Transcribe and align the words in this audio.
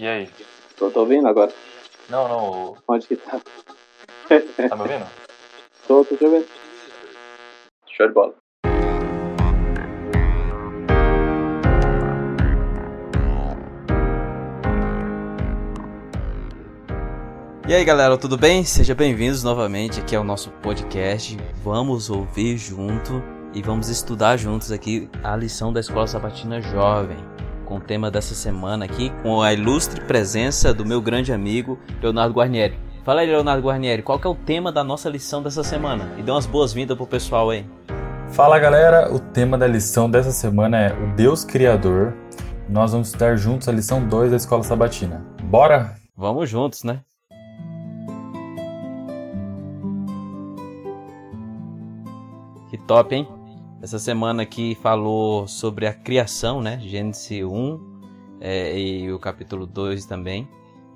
E 0.00 0.08
aí? 0.08 0.30
Tô, 0.78 0.90
tô 0.90 1.00
ouvindo 1.00 1.28
agora? 1.28 1.52
Não, 2.08 2.26
não. 2.26 2.76
Onde 2.88 3.06
que 3.06 3.16
tá? 3.16 3.38
Tá 3.38 4.74
me 4.74 4.82
ouvindo? 4.82 5.06
Tô, 5.86 6.02
tô 6.06 6.16
te 6.16 6.24
ouvindo. 6.24 6.46
Show 7.86 8.08
de 8.08 8.14
bola. 8.14 8.34
E 17.68 17.74
aí 17.74 17.84
galera, 17.84 18.16
tudo 18.16 18.38
bem? 18.38 18.64
Sejam 18.64 18.96
bem-vindos 18.96 19.44
novamente 19.44 20.00
aqui 20.00 20.16
ao 20.16 20.24
nosso 20.24 20.50
podcast. 20.62 21.36
Vamos 21.62 22.08
ouvir 22.08 22.56
junto 22.56 23.22
e 23.52 23.60
vamos 23.60 23.90
estudar 23.90 24.38
juntos 24.38 24.72
aqui 24.72 25.10
a 25.22 25.36
lição 25.36 25.70
da 25.70 25.80
Escola 25.80 26.06
Sabatina 26.06 26.58
Jovem, 26.62 27.18
com 27.70 27.76
o 27.76 27.80
tema 27.80 28.10
dessa 28.10 28.34
semana 28.34 28.84
aqui, 28.84 29.12
com 29.22 29.40
a 29.40 29.52
ilustre 29.52 30.00
presença 30.00 30.74
do 30.74 30.84
meu 30.84 31.00
grande 31.00 31.32
amigo 31.32 31.78
Leonardo 32.02 32.34
Guarnieri. 32.34 32.76
Fala 33.04 33.20
aí, 33.20 33.28
Leonardo 33.28 33.62
Guarnieri, 33.62 34.02
qual 34.02 34.18
que 34.18 34.26
é 34.26 34.30
o 34.30 34.34
tema 34.34 34.72
da 34.72 34.82
nossa 34.82 35.08
lição 35.08 35.40
dessa 35.40 35.62
semana? 35.62 36.12
E 36.18 36.22
dê 36.22 36.32
umas 36.32 36.46
boas-vindas 36.46 36.96
pro 36.96 37.06
pessoal 37.06 37.48
aí. 37.48 37.64
Fala 38.30 38.58
galera, 38.58 39.14
o 39.14 39.20
tema 39.20 39.56
da 39.56 39.68
lição 39.68 40.10
dessa 40.10 40.32
semana 40.32 40.80
é 40.80 40.92
o 40.92 41.14
Deus 41.14 41.44
Criador. 41.44 42.12
Nós 42.68 42.90
vamos 42.90 43.06
estudar 43.06 43.36
juntos 43.36 43.68
a 43.68 43.72
lição 43.72 44.04
2 44.04 44.32
da 44.32 44.36
Escola 44.36 44.64
Sabatina. 44.64 45.24
Bora? 45.44 45.94
Vamos 46.16 46.50
juntos, 46.50 46.82
né? 46.82 47.02
Que 52.68 52.76
top, 52.78 53.14
hein? 53.14 53.39
Essa 53.82 53.98
semana 53.98 54.42
aqui 54.42 54.74
falou 54.74 55.48
sobre 55.48 55.86
a 55.86 55.92
criação, 55.94 56.60
né? 56.60 56.78
Gênesis 56.82 57.42
1 57.42 57.80
é, 58.38 58.78
e 58.78 59.10
o 59.10 59.18
capítulo 59.18 59.66
2 59.66 60.04
também. 60.04 60.46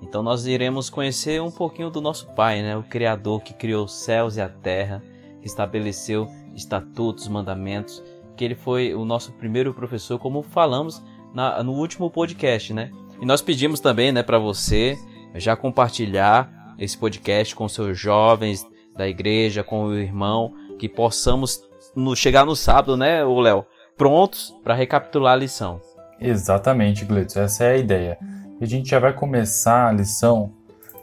Então 0.03 0.23
nós 0.23 0.45
iremos 0.45 0.91
conhecer 0.91 1.41
um 1.41 1.51
pouquinho 1.51 1.89
do 1.89 2.03
nosso 2.03 2.27
Pai, 2.35 2.61
né? 2.61 2.77
O 2.77 2.83
Criador 2.83 3.41
que 3.41 3.55
criou 3.55 3.87
os 3.87 3.95
céus 3.95 4.37
e 4.37 4.43
a 4.43 4.51
terra, 4.51 5.03
que 5.41 5.47
estabeleceu 5.47 6.29
estatutos, 6.55 7.27
mandamentos, 7.27 8.03
que 8.37 8.45
ele 8.45 8.55
foi 8.55 8.95
o 8.95 9.07
nosso 9.07 9.33
primeiro 9.33 9.73
professor, 9.73 10.19
como 10.19 10.43
falamos 10.43 11.03
na, 11.33 11.63
no 11.63 11.73
último 11.73 12.11
podcast, 12.11 12.75
né? 12.75 12.91
E 13.19 13.25
nós 13.25 13.41
pedimos 13.41 13.81
também, 13.81 14.13
né, 14.13 14.23
para 14.23 14.39
você 14.39 14.99
já 15.37 15.57
compartilhar 15.57 16.75
esse 16.79 16.99
podcast 16.99 17.57
com 17.57 17.67
seus 17.67 17.99
jovens 17.99 18.67
da 18.95 19.09
igreja, 19.09 19.65
com 19.65 19.87
o 19.87 19.95
irmão, 19.95 20.53
que 20.79 20.87
possamos 20.87 21.63
no, 21.95 22.15
chegar 22.15 22.45
no 22.45 22.57
sábado, 22.57 22.97
né, 22.97 23.25
o 23.25 23.41
Léo, 23.41 23.65
prontos 23.97 24.55
para 24.63 24.75
recapitular 24.75 25.35
a 25.35 25.37
lição. 25.37 25.81
Exatamente, 26.21 27.05
Gleitson, 27.05 27.41
essa 27.41 27.65
é 27.65 27.73
a 27.73 27.77
ideia. 27.77 28.19
A 28.61 28.65
gente 28.65 28.89
já 28.89 28.99
vai 28.99 29.13
começar 29.13 29.89
a 29.89 29.93
lição 29.93 30.53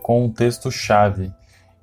com 0.01 0.25
um 0.25 0.29
texto-chave. 0.29 1.31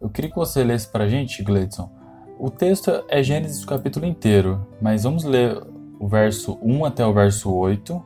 Eu 0.01 0.09
queria 0.09 0.31
que 0.31 0.36
você 0.36 0.64
lesse 0.64 0.89
para 0.89 1.05
a 1.05 1.09
gente, 1.09 1.42
Gleidson. 1.42 1.91
O 2.39 2.51
texto 2.51 3.05
é 3.09 3.23
Gênesis 3.23 3.64
capítulo 3.64 4.06
inteiro, 4.06 4.67
mas 4.81 5.03
vamos 5.03 5.25
ler 5.25 5.61
o 5.98 6.06
verso 6.06 6.59
1 6.62 6.84
até 6.84 7.05
o 7.05 7.12
verso 7.12 7.53
8 7.53 8.03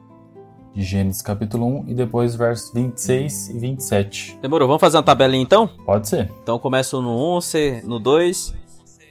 de 0.75 0.83
Gênesis 0.83 1.21
capítulo 1.21 1.67
1 1.81 1.89
e 1.89 1.95
depois 1.95 2.35
versos 2.35 2.73
26 2.73 3.51
e 3.51 3.59
27. 3.59 4.39
Demorou, 4.41 4.67
vamos 4.67 4.81
fazer 4.81 4.97
uma 4.97 5.03
tabelinha 5.03 5.43
então? 5.43 5.67
Pode 5.67 6.09
ser. 6.09 6.31
Então 6.43 6.59
começa 6.59 6.99
no 7.01 7.37
1, 7.37 7.41
você 7.41 7.83
no 7.85 7.99
2 7.99 8.55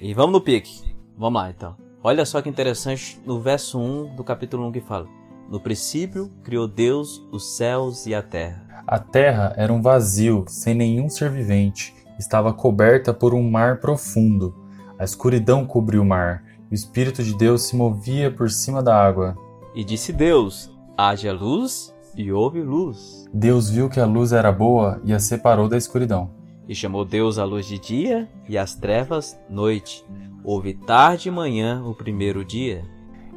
e 0.01 0.13
vamos 0.13 0.33
no 0.33 0.41
pique. 0.41 0.90
Vamos 1.21 1.39
lá 1.39 1.51
então. 1.51 1.75
Olha 2.03 2.25
só 2.25 2.41
que 2.41 2.49
interessante 2.49 3.21
no 3.23 3.39
verso 3.39 3.79
1 3.79 4.15
do 4.15 4.23
capítulo 4.23 4.65
1 4.69 4.71
que 4.71 4.81
fala: 4.81 5.07
No 5.47 5.59
princípio 5.59 6.31
criou 6.43 6.67
Deus 6.67 7.23
os 7.31 7.55
céus 7.55 8.07
e 8.07 8.15
a 8.15 8.23
terra. 8.23 8.83
A 8.87 8.97
terra 8.97 9.53
era 9.55 9.71
um 9.71 9.83
vazio, 9.83 10.45
sem 10.47 10.73
nenhum 10.73 11.07
ser 11.09 11.29
vivente. 11.29 11.93
Estava 12.17 12.51
coberta 12.51 13.13
por 13.13 13.35
um 13.35 13.51
mar 13.51 13.79
profundo. 13.79 14.55
A 14.97 15.03
escuridão 15.03 15.63
cobriu 15.63 16.01
o 16.01 16.05
mar. 16.05 16.43
O 16.71 16.73
Espírito 16.73 17.21
de 17.21 17.37
Deus 17.37 17.67
se 17.67 17.75
movia 17.75 18.31
por 18.31 18.49
cima 18.49 18.81
da 18.81 18.99
água. 18.99 19.37
E 19.75 19.83
disse 19.83 20.11
Deus: 20.11 20.75
Haja 20.97 21.31
luz, 21.31 21.93
e 22.15 22.31
houve 22.31 22.63
luz. 22.63 23.27
Deus 23.31 23.69
viu 23.69 23.87
que 23.89 23.99
a 23.99 24.07
luz 24.07 24.33
era 24.33 24.51
boa 24.51 24.99
e 25.03 25.13
a 25.13 25.19
separou 25.19 25.69
da 25.69 25.77
escuridão. 25.77 26.40
E 26.71 26.75
chamou 26.75 27.03
Deus 27.03 27.37
a 27.37 27.43
luz 27.43 27.65
de 27.65 27.77
dia 27.77 28.29
e 28.47 28.57
as 28.57 28.73
trevas 28.73 29.37
noite. 29.49 30.05
Houve 30.41 30.73
tarde 30.73 31.27
e 31.27 31.31
manhã 31.31 31.83
o 31.83 31.93
primeiro 31.93 32.45
dia. 32.45 32.85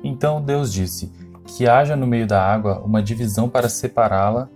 Então 0.05 0.41
Deus 0.41 0.73
disse: 0.73 1.11
Que 1.45 1.67
haja 1.67 1.97
no 1.97 2.07
meio 2.07 2.29
da 2.29 2.41
água 2.41 2.79
uma 2.85 3.03
divisão 3.03 3.49
para 3.49 3.69
separá-la 3.69 4.49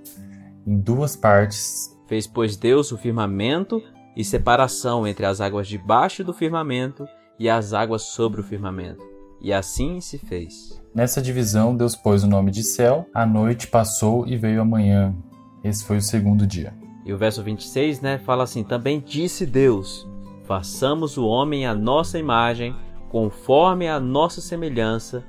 em 0.64 0.78
duas 0.78 1.16
partes. 1.16 1.98
Fez, 2.06 2.28
pois, 2.28 2.56
Deus 2.56 2.92
o 2.92 2.96
firmamento 2.96 3.82
e 4.16 4.22
separação 4.22 5.08
entre 5.08 5.26
as 5.26 5.40
águas 5.40 5.66
debaixo 5.66 6.22
do 6.22 6.32
firmamento 6.32 7.04
e 7.36 7.50
as 7.50 7.72
águas 7.72 8.02
sobre 8.02 8.40
o 8.40 8.44
firmamento. 8.44 9.04
E 9.40 9.52
assim 9.52 10.00
se 10.00 10.18
fez. 10.18 10.80
Nessa 10.94 11.20
divisão, 11.20 11.76
Deus 11.76 11.96
pôs 11.96 12.22
o 12.22 12.28
nome 12.28 12.52
de 12.52 12.62
céu, 12.62 13.08
a 13.12 13.26
noite 13.26 13.66
passou 13.66 14.24
e 14.24 14.36
veio 14.36 14.60
a 14.60 14.64
manhã. 14.64 15.12
Esse 15.64 15.84
foi 15.84 15.96
o 15.96 16.02
segundo 16.02 16.46
dia. 16.46 16.72
E 17.08 17.12
o 17.12 17.16
verso 17.16 17.42
26, 17.42 18.02
né, 18.02 18.18
fala 18.18 18.44
assim: 18.44 18.62
Também 18.62 19.00
disse 19.00 19.46
Deus: 19.46 20.06
Façamos 20.44 21.16
o 21.16 21.26
homem 21.26 21.66
à 21.66 21.74
nossa 21.74 22.18
imagem, 22.18 22.76
conforme 23.08 23.88
a 23.88 23.98
nossa 23.98 24.42
semelhança. 24.42 25.24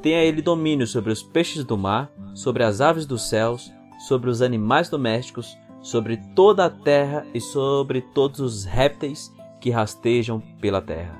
Tenha 0.00 0.22
ele 0.22 0.40
domínio 0.40 0.86
sobre 0.86 1.10
os 1.10 1.24
peixes 1.24 1.64
do 1.64 1.76
mar, 1.76 2.08
sobre 2.34 2.62
as 2.62 2.80
aves 2.80 3.04
dos 3.04 3.28
céus, 3.28 3.72
sobre 4.06 4.30
os 4.30 4.42
animais 4.42 4.88
domésticos, 4.88 5.58
sobre 5.80 6.18
toda 6.36 6.66
a 6.66 6.70
terra 6.70 7.26
e 7.34 7.40
sobre 7.40 8.00
todos 8.00 8.38
os 8.38 8.64
répteis 8.64 9.34
que 9.60 9.70
rastejam 9.70 10.40
pela 10.60 10.80
terra. 10.80 11.18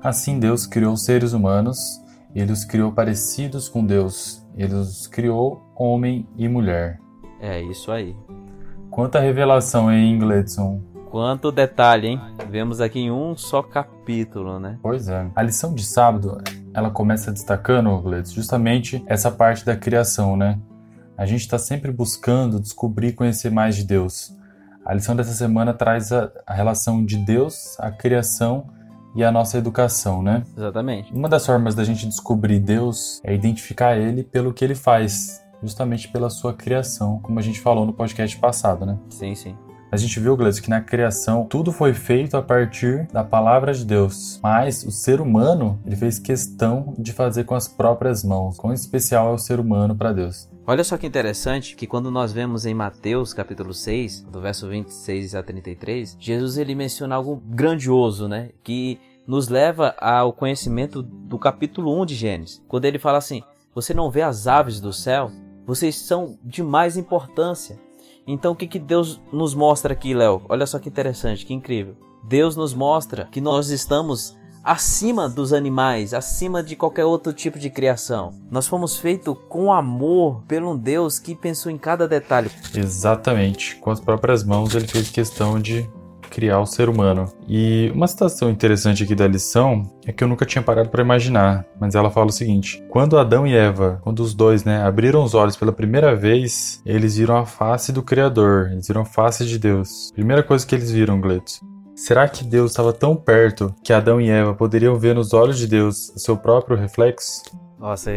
Assim 0.00 0.38
Deus 0.38 0.64
criou 0.64 0.92
os 0.92 1.04
seres 1.04 1.32
humanos, 1.32 1.78
ele 2.34 2.52
os 2.52 2.64
criou 2.64 2.92
parecidos 2.92 3.68
com 3.68 3.84
Deus, 3.84 4.46
ele 4.56 4.74
os 4.74 5.08
criou 5.08 5.62
homem 5.74 6.28
e 6.36 6.46
mulher. 6.46 7.00
É 7.40 7.60
isso 7.62 7.90
aí. 7.90 8.14
Quanta 8.90 9.20
revelação 9.20 9.90
em 9.92 10.14
Ingledson. 10.14 10.82
Quanto 11.10 11.52
detalhe, 11.52 12.08
hein? 12.08 12.20
Vemos 12.48 12.80
aqui 12.80 13.00
em 13.00 13.10
um 13.10 13.36
só 13.36 13.62
capítulo, 13.62 14.58
né? 14.58 14.78
Pois 14.82 15.08
é. 15.08 15.30
A 15.34 15.42
lição 15.42 15.74
de 15.74 15.84
sábado, 15.84 16.38
ela 16.74 16.90
começa 16.90 17.32
destacando, 17.32 17.96
Gledson, 18.00 18.34
justamente 18.34 19.02
essa 19.06 19.30
parte 19.30 19.64
da 19.64 19.76
criação, 19.76 20.36
né? 20.36 20.58
A 21.16 21.26
gente 21.26 21.42
está 21.42 21.58
sempre 21.58 21.92
buscando 21.92 22.60
descobrir, 22.60 23.12
conhecer 23.12 23.50
mais 23.50 23.76
de 23.76 23.84
Deus. 23.84 24.34
A 24.84 24.94
lição 24.94 25.14
dessa 25.14 25.32
semana 25.32 25.74
traz 25.74 26.10
a, 26.12 26.30
a 26.46 26.54
relação 26.54 27.04
de 27.04 27.16
Deus, 27.16 27.78
a 27.78 27.90
criação 27.90 28.66
e 29.14 29.22
a 29.22 29.30
nossa 29.30 29.58
educação, 29.58 30.22
né? 30.22 30.42
Exatamente. 30.56 31.12
Uma 31.12 31.28
das 31.28 31.44
formas 31.44 31.74
da 31.74 31.84
gente 31.84 32.06
descobrir 32.06 32.58
Deus 32.58 33.20
é 33.22 33.34
identificar 33.34 33.96
Ele 33.96 34.24
pelo 34.24 34.52
que 34.52 34.64
Ele 34.64 34.74
faz, 34.74 35.42
justamente 35.62 36.08
pela 36.08 36.30
sua 36.30 36.52
criação, 36.54 37.18
como 37.18 37.38
a 37.38 37.42
gente 37.42 37.60
falou 37.60 37.86
no 37.86 37.92
podcast 37.92 38.36
passado, 38.38 38.86
né? 38.86 38.98
Sim, 39.08 39.34
sim. 39.34 39.56
A 39.92 39.96
gente 39.96 40.20
viu, 40.20 40.36
Gleison, 40.36 40.62
que 40.62 40.70
na 40.70 40.80
criação 40.80 41.44
tudo 41.44 41.72
foi 41.72 41.92
feito 41.92 42.36
a 42.36 42.42
partir 42.42 43.08
da 43.12 43.24
palavra 43.24 43.74
de 43.74 43.84
Deus. 43.84 44.38
Mas 44.40 44.84
o 44.84 44.92
ser 44.92 45.20
humano, 45.20 45.80
ele 45.84 45.96
fez 45.96 46.16
questão 46.16 46.94
de 46.96 47.12
fazer 47.12 47.42
com 47.42 47.56
as 47.56 47.66
próprias 47.66 48.22
mãos. 48.22 48.56
Quão 48.56 48.72
especial 48.72 49.30
é 49.30 49.34
o 49.34 49.38
ser 49.38 49.58
humano 49.58 49.96
para 49.96 50.12
Deus. 50.12 50.48
Olha 50.64 50.84
só 50.84 50.96
que 50.96 51.08
interessante 51.08 51.74
que 51.74 51.88
quando 51.88 52.08
nós 52.08 52.32
vemos 52.32 52.64
em 52.64 52.72
Mateus 52.72 53.34
capítulo 53.34 53.74
6, 53.74 54.22
do 54.30 54.40
verso 54.40 54.68
26 54.68 55.34
a 55.34 55.42
33, 55.42 56.16
Jesus 56.20 56.56
ele 56.56 56.76
menciona 56.76 57.16
algo 57.16 57.42
grandioso, 57.46 58.28
né? 58.28 58.50
Que 58.62 59.00
nos 59.26 59.48
leva 59.48 59.96
ao 59.98 60.32
conhecimento 60.32 61.02
do 61.02 61.36
capítulo 61.36 62.00
1 62.00 62.06
de 62.06 62.14
Gênesis. 62.14 62.62
Quando 62.68 62.84
ele 62.84 63.00
fala 63.00 63.18
assim: 63.18 63.42
Você 63.74 63.92
não 63.92 64.08
vê 64.08 64.22
as 64.22 64.46
aves 64.46 64.80
do 64.80 64.92
céu? 64.92 65.32
Vocês 65.70 65.94
são 65.94 66.36
de 66.42 66.64
mais 66.64 66.96
importância. 66.96 67.78
Então 68.26 68.50
o 68.50 68.56
que, 68.56 68.66
que 68.66 68.78
Deus 68.80 69.20
nos 69.32 69.54
mostra 69.54 69.92
aqui, 69.92 70.12
Léo? 70.12 70.42
Olha 70.48 70.66
só 70.66 70.80
que 70.80 70.88
interessante, 70.88 71.46
que 71.46 71.54
incrível. 71.54 71.94
Deus 72.24 72.56
nos 72.56 72.74
mostra 72.74 73.28
que 73.30 73.40
nós 73.40 73.70
estamos 73.70 74.36
acima 74.64 75.28
dos 75.28 75.52
animais, 75.52 76.12
acima 76.12 76.60
de 76.60 76.74
qualquer 76.74 77.04
outro 77.04 77.32
tipo 77.32 77.56
de 77.56 77.70
criação. 77.70 78.34
Nós 78.50 78.66
fomos 78.66 78.98
feitos 78.98 79.36
com 79.48 79.72
amor 79.72 80.42
pelo 80.48 80.72
um 80.72 80.76
Deus 80.76 81.20
que 81.20 81.36
pensou 81.36 81.70
em 81.70 81.78
cada 81.78 82.08
detalhe. 82.08 82.50
Exatamente. 82.74 83.76
Com 83.76 83.92
as 83.92 84.00
próprias 84.00 84.42
mãos 84.42 84.74
ele 84.74 84.88
fez 84.88 85.08
questão 85.08 85.60
de 85.60 85.88
criar 86.30 86.60
o 86.60 86.66
ser 86.66 86.88
humano. 86.88 87.26
E 87.48 87.90
uma 87.94 88.06
citação 88.06 88.48
interessante 88.48 89.02
aqui 89.02 89.14
da 89.14 89.26
lição 89.26 89.82
é 90.06 90.12
que 90.12 90.24
eu 90.24 90.28
nunca 90.28 90.46
tinha 90.46 90.62
parado 90.62 90.88
para 90.88 91.02
imaginar, 91.02 91.66
mas 91.78 91.94
ela 91.94 92.10
fala 92.10 92.28
o 92.28 92.32
seguinte: 92.32 92.82
quando 92.88 93.18
Adão 93.18 93.46
e 93.46 93.54
Eva, 93.54 94.00
quando 94.02 94.20
os 94.20 94.32
dois, 94.32 94.64
né, 94.64 94.82
abriram 94.82 95.22
os 95.22 95.34
olhos 95.34 95.56
pela 95.56 95.72
primeira 95.72 96.14
vez, 96.14 96.80
eles 96.86 97.16
viram 97.16 97.36
a 97.36 97.44
face 97.44 97.92
do 97.92 98.02
Criador, 98.02 98.70
eles 98.72 98.86
viram 98.86 99.02
a 99.02 99.06
face 99.06 99.44
de 99.44 99.58
Deus. 99.58 100.10
Primeira 100.14 100.42
coisa 100.42 100.66
que 100.66 100.74
eles 100.74 100.90
viram, 100.90 101.20
Gletos. 101.20 101.60
Será 101.94 102.26
que 102.26 102.42
Deus 102.44 102.70
estava 102.70 102.94
tão 102.94 103.14
perto 103.14 103.74
que 103.84 103.92
Adão 103.92 104.18
e 104.18 104.30
Eva 104.30 104.54
poderiam 104.54 104.96
ver 104.96 105.14
nos 105.14 105.34
olhos 105.34 105.58
de 105.58 105.66
Deus 105.66 106.12
seu 106.16 106.34
próprio 106.34 106.74
reflexo? 106.74 107.42
Nossa, 107.78 108.12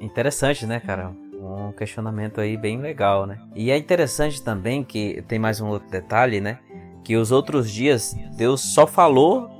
interessante, 0.00 0.66
né, 0.66 0.80
cara? 0.80 1.12
Um 1.40 1.70
questionamento 1.70 2.40
aí 2.40 2.56
bem 2.56 2.80
legal, 2.80 3.26
né? 3.26 3.38
E 3.54 3.70
é 3.70 3.78
interessante 3.78 4.42
também 4.42 4.82
que 4.82 5.22
tem 5.28 5.38
mais 5.38 5.60
um 5.60 5.68
outro 5.68 5.88
detalhe, 5.88 6.40
né? 6.40 6.58
Que 7.02 7.16
os 7.16 7.32
outros 7.32 7.70
dias 7.70 8.16
Deus 8.36 8.60
só 8.60 8.86
falou 8.86 9.50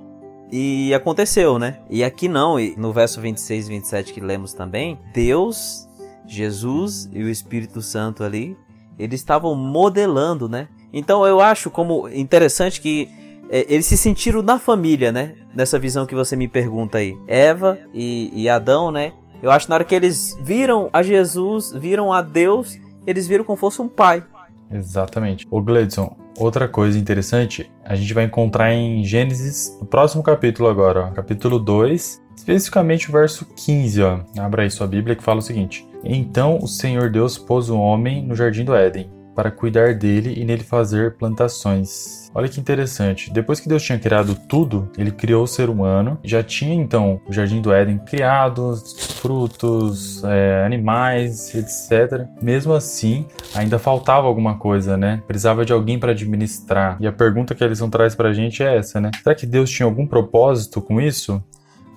e 0.52 0.92
aconteceu, 0.94 1.58
né? 1.58 1.78
E 1.88 2.02
aqui 2.02 2.28
não, 2.28 2.56
no 2.76 2.92
verso 2.92 3.20
26 3.20 3.66
e 3.66 3.68
27 3.68 4.12
que 4.12 4.20
lemos 4.20 4.52
também, 4.52 4.98
Deus, 5.14 5.88
Jesus 6.26 7.08
e 7.12 7.22
o 7.22 7.28
Espírito 7.28 7.80
Santo 7.80 8.24
ali, 8.24 8.56
eles 8.98 9.20
estavam 9.20 9.54
modelando, 9.54 10.48
né? 10.48 10.68
Então 10.92 11.24
eu 11.24 11.40
acho 11.40 11.70
como 11.70 12.08
interessante 12.08 12.80
que 12.80 13.08
é, 13.48 13.66
eles 13.68 13.86
se 13.86 13.96
sentiram 13.96 14.42
na 14.42 14.58
família, 14.58 15.10
né? 15.10 15.34
Nessa 15.54 15.78
visão 15.78 16.06
que 16.06 16.14
você 16.14 16.36
me 16.36 16.46
pergunta 16.46 16.98
aí. 16.98 17.16
Eva 17.26 17.78
e, 17.92 18.30
e 18.34 18.48
Adão, 18.48 18.90
né? 18.90 19.12
Eu 19.42 19.50
acho 19.50 19.66
que 19.66 19.70
na 19.70 19.76
hora 19.76 19.84
que 19.84 19.94
eles 19.94 20.36
viram 20.42 20.90
a 20.92 21.02
Jesus, 21.02 21.72
viram 21.72 22.12
a 22.12 22.22
Deus, 22.22 22.78
eles 23.06 23.26
viram 23.26 23.44
como 23.44 23.56
fosse 23.56 23.80
um 23.80 23.88
pai. 23.88 24.22
Exatamente. 24.70 25.46
O 25.50 25.60
Gledson, 25.60 26.16
outra 26.38 26.68
coisa 26.68 26.98
interessante, 26.98 27.70
a 27.84 27.96
gente 27.96 28.14
vai 28.14 28.24
encontrar 28.24 28.72
em 28.72 29.04
Gênesis, 29.04 29.76
no 29.80 29.86
próximo 29.86 30.22
capítulo 30.22 30.68
agora, 30.68 31.06
ó, 31.06 31.10
capítulo 31.10 31.58
2, 31.58 32.22
especificamente 32.36 33.08
o 33.08 33.12
verso 33.12 33.46
15, 33.56 34.02
ó. 34.02 34.20
Abra 34.38 34.62
aí 34.62 34.70
sua 34.70 34.86
Bíblia 34.86 35.16
que 35.16 35.22
fala 35.22 35.40
o 35.40 35.42
seguinte: 35.42 35.86
Então 36.04 36.58
o 36.58 36.68
Senhor 36.68 37.10
Deus 37.10 37.36
pôs 37.36 37.68
o 37.68 37.78
homem 37.78 38.24
no 38.24 38.34
jardim 38.34 38.64
do 38.64 38.74
Éden, 38.74 39.10
para 39.40 39.50
cuidar 39.50 39.94
dele 39.94 40.34
e 40.36 40.44
nele 40.44 40.62
fazer 40.62 41.16
plantações 41.16 42.20
Olha 42.32 42.48
que 42.48 42.60
interessante. 42.60 43.32
Depois 43.32 43.58
que 43.58 43.68
Deus 43.68 43.82
tinha 43.82 43.98
criado 43.98 44.36
tudo, 44.48 44.88
ele 44.96 45.10
criou 45.10 45.42
o 45.42 45.48
ser 45.48 45.68
humano. 45.68 46.16
Já 46.22 46.44
tinha 46.44 46.72
então 46.72 47.20
o 47.26 47.32
Jardim 47.32 47.60
do 47.60 47.72
Éden 47.72 47.98
criado, 47.98 48.76
frutos, 49.16 50.22
é, 50.22 50.64
animais, 50.64 51.52
etc. 51.52 52.28
Mesmo 52.40 52.72
assim, 52.72 53.26
ainda 53.52 53.80
faltava 53.80 54.28
alguma 54.28 54.56
coisa, 54.58 54.96
né? 54.96 55.20
Precisava 55.26 55.64
de 55.64 55.72
alguém 55.72 55.98
para 55.98 56.12
administrar. 56.12 56.96
E 57.00 57.06
a 57.06 57.12
pergunta 57.12 57.52
que 57.52 57.64
a 57.64 57.66
lição 57.66 57.90
traz 57.90 58.14
pra 58.14 58.32
gente 58.32 58.62
é 58.62 58.76
essa, 58.76 59.00
né? 59.00 59.10
Será 59.24 59.34
que 59.34 59.44
Deus 59.44 59.68
tinha 59.68 59.86
algum 59.86 60.06
propósito 60.06 60.80
com 60.80 61.00
isso? 61.00 61.42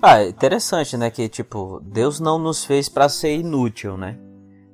Ah, 0.02 0.20
é 0.20 0.30
interessante, 0.30 0.96
né? 0.96 1.10
Que 1.10 1.28
tipo, 1.28 1.80
Deus 1.84 2.18
não 2.18 2.40
nos 2.40 2.64
fez 2.64 2.88
para 2.88 3.08
ser 3.08 3.36
inútil, 3.36 3.96
né? 3.96 4.18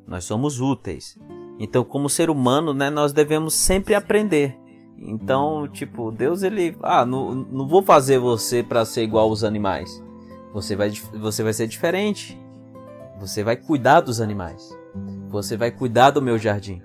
Nós 0.07 0.25
somos 0.25 0.59
úteis. 0.59 1.19
Então, 1.61 1.85
como 1.85 2.09
ser 2.09 2.31
humano, 2.31 2.73
né, 2.73 2.89
nós 2.89 3.13
devemos 3.13 3.53
sempre 3.53 3.95
aprender. 3.95 4.59
Então, 4.97 5.69
tipo, 5.69 6.11
Deus 6.11 6.43
ele, 6.43 6.75
ah, 6.83 7.05
não, 7.05 7.35
não 7.35 7.69
vou 7.69 7.83
fazer 7.83 8.19
você 8.19 8.63
para 8.63 8.85
ser 8.87 9.03
igual 9.03 9.29
aos 9.29 9.45
animais. 9.45 10.03
Você 10.55 10.75
vai, 10.75 10.91
você 10.91 11.43
vai 11.43 11.53
ser 11.53 11.69
diferente. 11.69 12.41
Você 13.21 13.45
vai 13.45 13.57
cuidar 13.57 14.01
dos 14.01 14.23
animais. 14.23 14.75
Você 15.29 15.55
vai 15.55 15.71
cuidar 15.71 16.11
do 16.11 16.23
meu 16.23 16.39
jardim. 16.39 16.83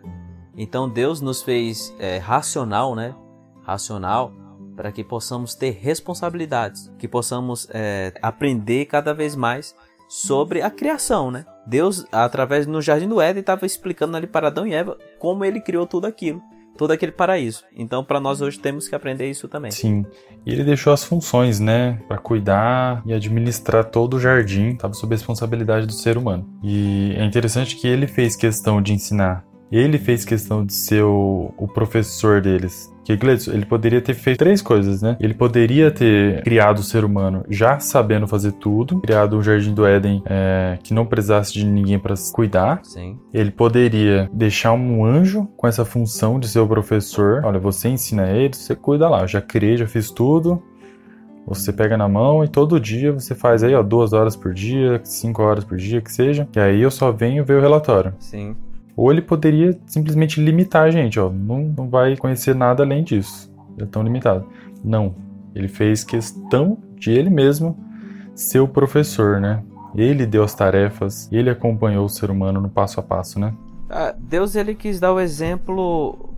Então 0.57 0.89
Deus 0.89 1.21
nos 1.21 1.41
fez 1.41 1.95
é, 1.97 2.17
racional, 2.17 2.95
né? 2.95 3.15
Racional 3.63 4.33
para 4.75 4.91
que 4.91 5.05
possamos 5.05 5.55
ter 5.55 5.71
responsabilidades, 5.71 6.91
que 6.99 7.07
possamos 7.07 7.65
é, 7.71 8.13
aprender 8.21 8.85
cada 8.85 9.13
vez 9.13 9.35
mais 9.35 9.73
sobre 10.09 10.61
a 10.61 10.69
criação, 10.69 11.31
né? 11.31 11.45
Deus, 11.65 12.05
através 12.11 12.67
no 12.67 12.81
jardim 12.81 13.07
do 13.07 13.21
Éden, 13.21 13.41
estava 13.41 13.65
explicando 13.65 14.15
ali 14.15 14.27
para 14.27 14.47
Adão 14.47 14.67
e 14.67 14.73
Eva 14.73 14.97
como 15.19 15.43
ele 15.43 15.59
criou 15.59 15.85
tudo 15.85 16.05
aquilo 16.05 16.41
todo 16.77 16.91
aquele 16.91 17.11
paraíso. 17.11 17.63
Então, 17.75 18.03
para 18.03 18.19
nós 18.19 18.41
hoje 18.41 18.59
temos 18.59 18.87
que 18.87 18.95
aprender 18.95 19.29
isso 19.29 19.47
também. 19.47 19.71
Sim. 19.71 20.05
E 20.45 20.51
ele 20.51 20.63
deixou 20.63 20.93
as 20.93 21.03
funções, 21.03 21.59
né, 21.59 21.99
para 22.07 22.17
cuidar 22.17 23.01
e 23.05 23.13
administrar 23.13 23.85
todo 23.85 24.15
o 24.15 24.19
jardim, 24.19 24.69
estava 24.69 24.93
sob 24.93 25.13
a 25.13 25.17
responsabilidade 25.17 25.87
do 25.87 25.93
ser 25.93 26.17
humano. 26.17 26.47
E 26.63 27.15
é 27.17 27.25
interessante 27.25 27.75
que 27.75 27.87
ele 27.87 28.07
fez 28.07 28.35
questão 28.35 28.81
de 28.81 28.93
ensinar 28.93 29.43
ele 29.71 29.97
fez 29.97 30.23
questão 30.23 30.65
de 30.65 30.73
ser 30.73 31.03
o, 31.03 31.53
o 31.57 31.67
professor 31.67 32.41
deles. 32.41 32.93
Que 33.03 33.15
Gledson, 33.15 33.51
ele 33.51 33.65
poderia 33.65 34.01
ter 34.01 34.15
feito 34.15 34.39
três 34.39 34.63
coisas, 34.63 35.01
né? 35.01 35.15
Ele 35.19 35.35
poderia 35.35 35.91
ter 35.91 36.41
criado 36.41 36.79
o 36.79 36.83
ser 36.83 37.05
humano 37.05 37.45
já 37.47 37.79
sabendo 37.79 38.27
fazer 38.27 38.53
tudo, 38.53 38.99
criado 39.01 39.37
um 39.37 39.43
jardim 39.43 39.75
do 39.75 39.85
Éden 39.85 40.23
é, 40.25 40.79
que 40.81 40.91
não 40.91 41.05
precisasse 41.05 41.53
de 41.53 41.63
ninguém 41.63 41.99
para 41.99 42.15
cuidar. 42.33 42.79
Sim. 42.83 43.19
Ele 43.31 43.51
poderia 43.51 44.27
deixar 44.33 44.73
um 44.73 45.05
anjo 45.05 45.47
com 45.55 45.67
essa 45.67 45.85
função 45.85 46.39
de 46.39 46.47
ser 46.47 46.59
o 46.59 46.67
professor. 46.67 47.43
Olha, 47.45 47.59
você 47.59 47.89
ensina 47.89 48.27
ele, 48.31 48.55
você 48.55 48.75
cuida 48.75 49.07
lá. 49.07 49.21
Eu 49.21 49.27
já 49.27 49.41
criei, 49.41 49.77
já 49.77 49.85
fiz 49.85 50.09
tudo. 50.09 50.61
Você 51.45 51.71
pega 51.71 51.95
na 51.95 52.09
mão 52.09 52.43
e 52.43 52.47
todo 52.47 52.79
dia 52.79 53.13
você 53.13 53.35
faz 53.35 53.63
aí, 53.63 53.75
ó, 53.75 53.83
duas 53.83 54.13
horas 54.13 54.35
por 54.35 54.51
dia, 54.51 54.99
cinco 55.03 55.43
horas 55.43 55.63
por 55.63 55.77
dia, 55.77 56.01
que 56.01 56.11
seja. 56.11 56.47
E 56.55 56.59
aí 56.59 56.81
eu 56.81 56.89
só 56.89 57.11
venho 57.11 57.45
ver 57.45 57.59
o 57.59 57.61
relatório. 57.61 58.15
Sim. 58.17 58.55
Ou 58.95 59.11
ele 59.11 59.21
poderia 59.21 59.77
simplesmente 59.85 60.41
limitar 60.41 60.83
a 60.83 60.91
gente, 60.91 61.19
ó, 61.19 61.29
não, 61.29 61.73
não 61.77 61.89
vai 61.89 62.15
conhecer 62.15 62.55
nada 62.55 62.83
além 62.83 63.03
disso. 63.03 63.53
É 63.79 63.85
tão 63.85 64.03
limitado. 64.03 64.47
Não. 64.83 65.15
Ele 65.53 65.67
fez 65.67 66.03
questão 66.03 66.77
de 66.97 67.11
ele 67.11 67.29
mesmo 67.29 67.77
ser 68.33 68.59
o 68.59 68.67
professor, 68.67 69.39
né? 69.39 69.63
Ele 69.95 70.25
deu 70.25 70.43
as 70.43 70.53
tarefas, 70.53 71.29
ele 71.31 71.49
acompanhou 71.49 72.05
o 72.05 72.09
ser 72.09 72.29
humano 72.29 72.59
no 72.59 72.69
passo 72.69 72.99
a 72.99 73.03
passo, 73.03 73.39
né? 73.39 73.53
Ah, 73.89 74.13
Deus 74.17 74.55
ele 74.55 74.75
quis 74.75 74.99
dar 74.99 75.13
o 75.13 75.19
exemplo 75.19 76.33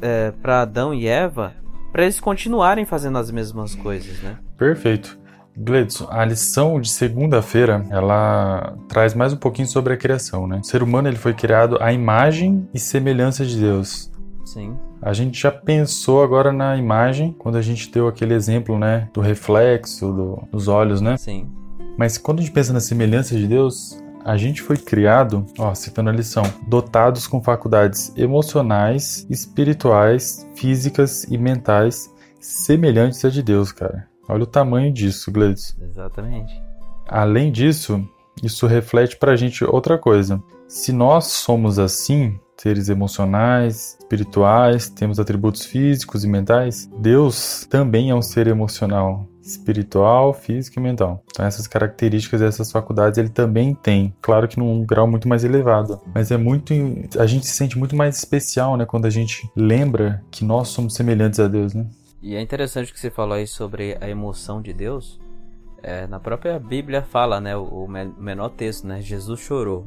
é, 0.00 0.32
para 0.42 0.62
Adão 0.62 0.92
e 0.92 1.06
Eva 1.06 1.54
para 1.92 2.02
eles 2.02 2.20
continuarem 2.20 2.84
fazendo 2.84 3.16
as 3.16 3.30
mesmas 3.30 3.74
coisas, 3.74 4.20
né? 4.22 4.36
Perfeito. 4.58 5.18
Gledson, 5.56 6.06
a 6.10 6.24
lição 6.24 6.80
de 6.80 6.90
segunda-feira, 6.90 7.86
ela 7.90 8.76
traz 8.88 9.14
mais 9.14 9.32
um 9.32 9.36
pouquinho 9.36 9.66
sobre 9.66 9.94
a 9.94 9.96
criação, 9.96 10.46
né? 10.46 10.60
O 10.62 10.66
ser 10.66 10.82
humano 10.82 11.08
ele 11.08 11.16
foi 11.16 11.32
criado 11.32 11.78
à 11.80 11.92
imagem 11.92 12.68
e 12.74 12.78
semelhança 12.78 13.44
de 13.44 13.58
Deus. 13.58 14.10
Sim. 14.44 14.76
A 15.02 15.12
gente 15.12 15.40
já 15.40 15.50
pensou 15.50 16.22
agora 16.22 16.52
na 16.52 16.76
imagem, 16.76 17.34
quando 17.38 17.56
a 17.56 17.62
gente 17.62 17.90
deu 17.90 18.06
aquele 18.06 18.34
exemplo, 18.34 18.78
né, 18.78 19.08
do 19.12 19.20
reflexo 19.20 20.12
do, 20.12 20.42
dos 20.52 20.68
olhos, 20.68 21.00
né? 21.00 21.16
Sim. 21.16 21.48
Mas 21.96 22.18
quando 22.18 22.40
a 22.40 22.42
gente 22.42 22.52
pensa 22.52 22.72
na 22.72 22.80
semelhança 22.80 23.36
de 23.36 23.46
Deus, 23.46 24.02
a 24.24 24.36
gente 24.36 24.60
foi 24.60 24.76
criado, 24.76 25.46
ó, 25.58 25.74
citando 25.74 26.10
a 26.10 26.12
lição, 26.12 26.42
dotados 26.66 27.26
com 27.26 27.42
faculdades 27.42 28.12
emocionais, 28.16 29.26
espirituais, 29.30 30.46
físicas 30.54 31.24
e 31.24 31.38
mentais 31.38 32.12
semelhantes 32.40 33.24
a 33.24 33.28
de 33.28 33.42
Deus, 33.42 33.72
cara. 33.72 34.06
Olha 34.28 34.42
o 34.42 34.46
tamanho 34.46 34.92
disso, 34.92 35.30
Gladys. 35.30 35.76
Exatamente. 35.80 36.60
Além 37.08 37.52
disso, 37.52 38.06
isso 38.42 38.66
reflete 38.66 39.16
para 39.16 39.32
a 39.32 39.36
gente 39.36 39.64
outra 39.64 39.96
coisa. 39.96 40.42
Se 40.68 40.92
nós 40.92 41.26
somos 41.26 41.78
assim, 41.78 42.38
seres 42.56 42.88
emocionais, 42.88 43.96
espirituais, 44.00 44.88
temos 44.88 45.20
atributos 45.20 45.64
físicos 45.64 46.24
e 46.24 46.28
mentais, 46.28 46.90
Deus 46.98 47.66
também 47.70 48.10
é 48.10 48.14
um 48.14 48.22
ser 48.22 48.46
emocional, 48.46 49.28
espiritual, 49.42 50.34
físico 50.34 50.78
e 50.80 50.82
mental. 50.82 51.22
Então 51.30 51.46
essas 51.46 51.66
características, 51.66 52.42
essas 52.42 52.72
faculdades 52.72 53.18
ele 53.18 53.28
também 53.28 53.74
tem, 53.74 54.14
claro 54.20 54.48
que 54.48 54.58
num 54.58 54.84
grau 54.84 55.06
muito 55.06 55.28
mais 55.28 55.44
elevado, 55.44 56.00
mas 56.14 56.30
é 56.30 56.36
muito 56.36 56.72
a 57.18 57.26
gente 57.26 57.46
se 57.46 57.54
sente 57.54 57.78
muito 57.78 57.94
mais 57.94 58.16
especial, 58.16 58.76
né, 58.76 58.84
quando 58.84 59.06
a 59.06 59.10
gente 59.10 59.48
lembra 59.54 60.22
que 60.30 60.44
nós 60.44 60.68
somos 60.68 60.94
semelhantes 60.94 61.38
a 61.38 61.46
Deus, 61.46 61.74
né? 61.74 61.86
E 62.26 62.34
é 62.34 62.40
interessante 62.40 62.92
que 62.92 62.98
você 62.98 63.08
falou 63.08 63.34
aí 63.34 63.46
sobre 63.46 63.96
a 64.00 64.08
emoção 64.10 64.60
de 64.60 64.72
Deus. 64.72 65.20
É, 65.80 66.08
na 66.08 66.18
própria 66.18 66.58
Bíblia 66.58 67.00
fala, 67.00 67.40
né, 67.40 67.56
o, 67.56 67.86
menor 67.86 68.48
texto, 68.48 68.84
né, 68.84 69.00
Jesus 69.00 69.38
chorou. 69.38 69.86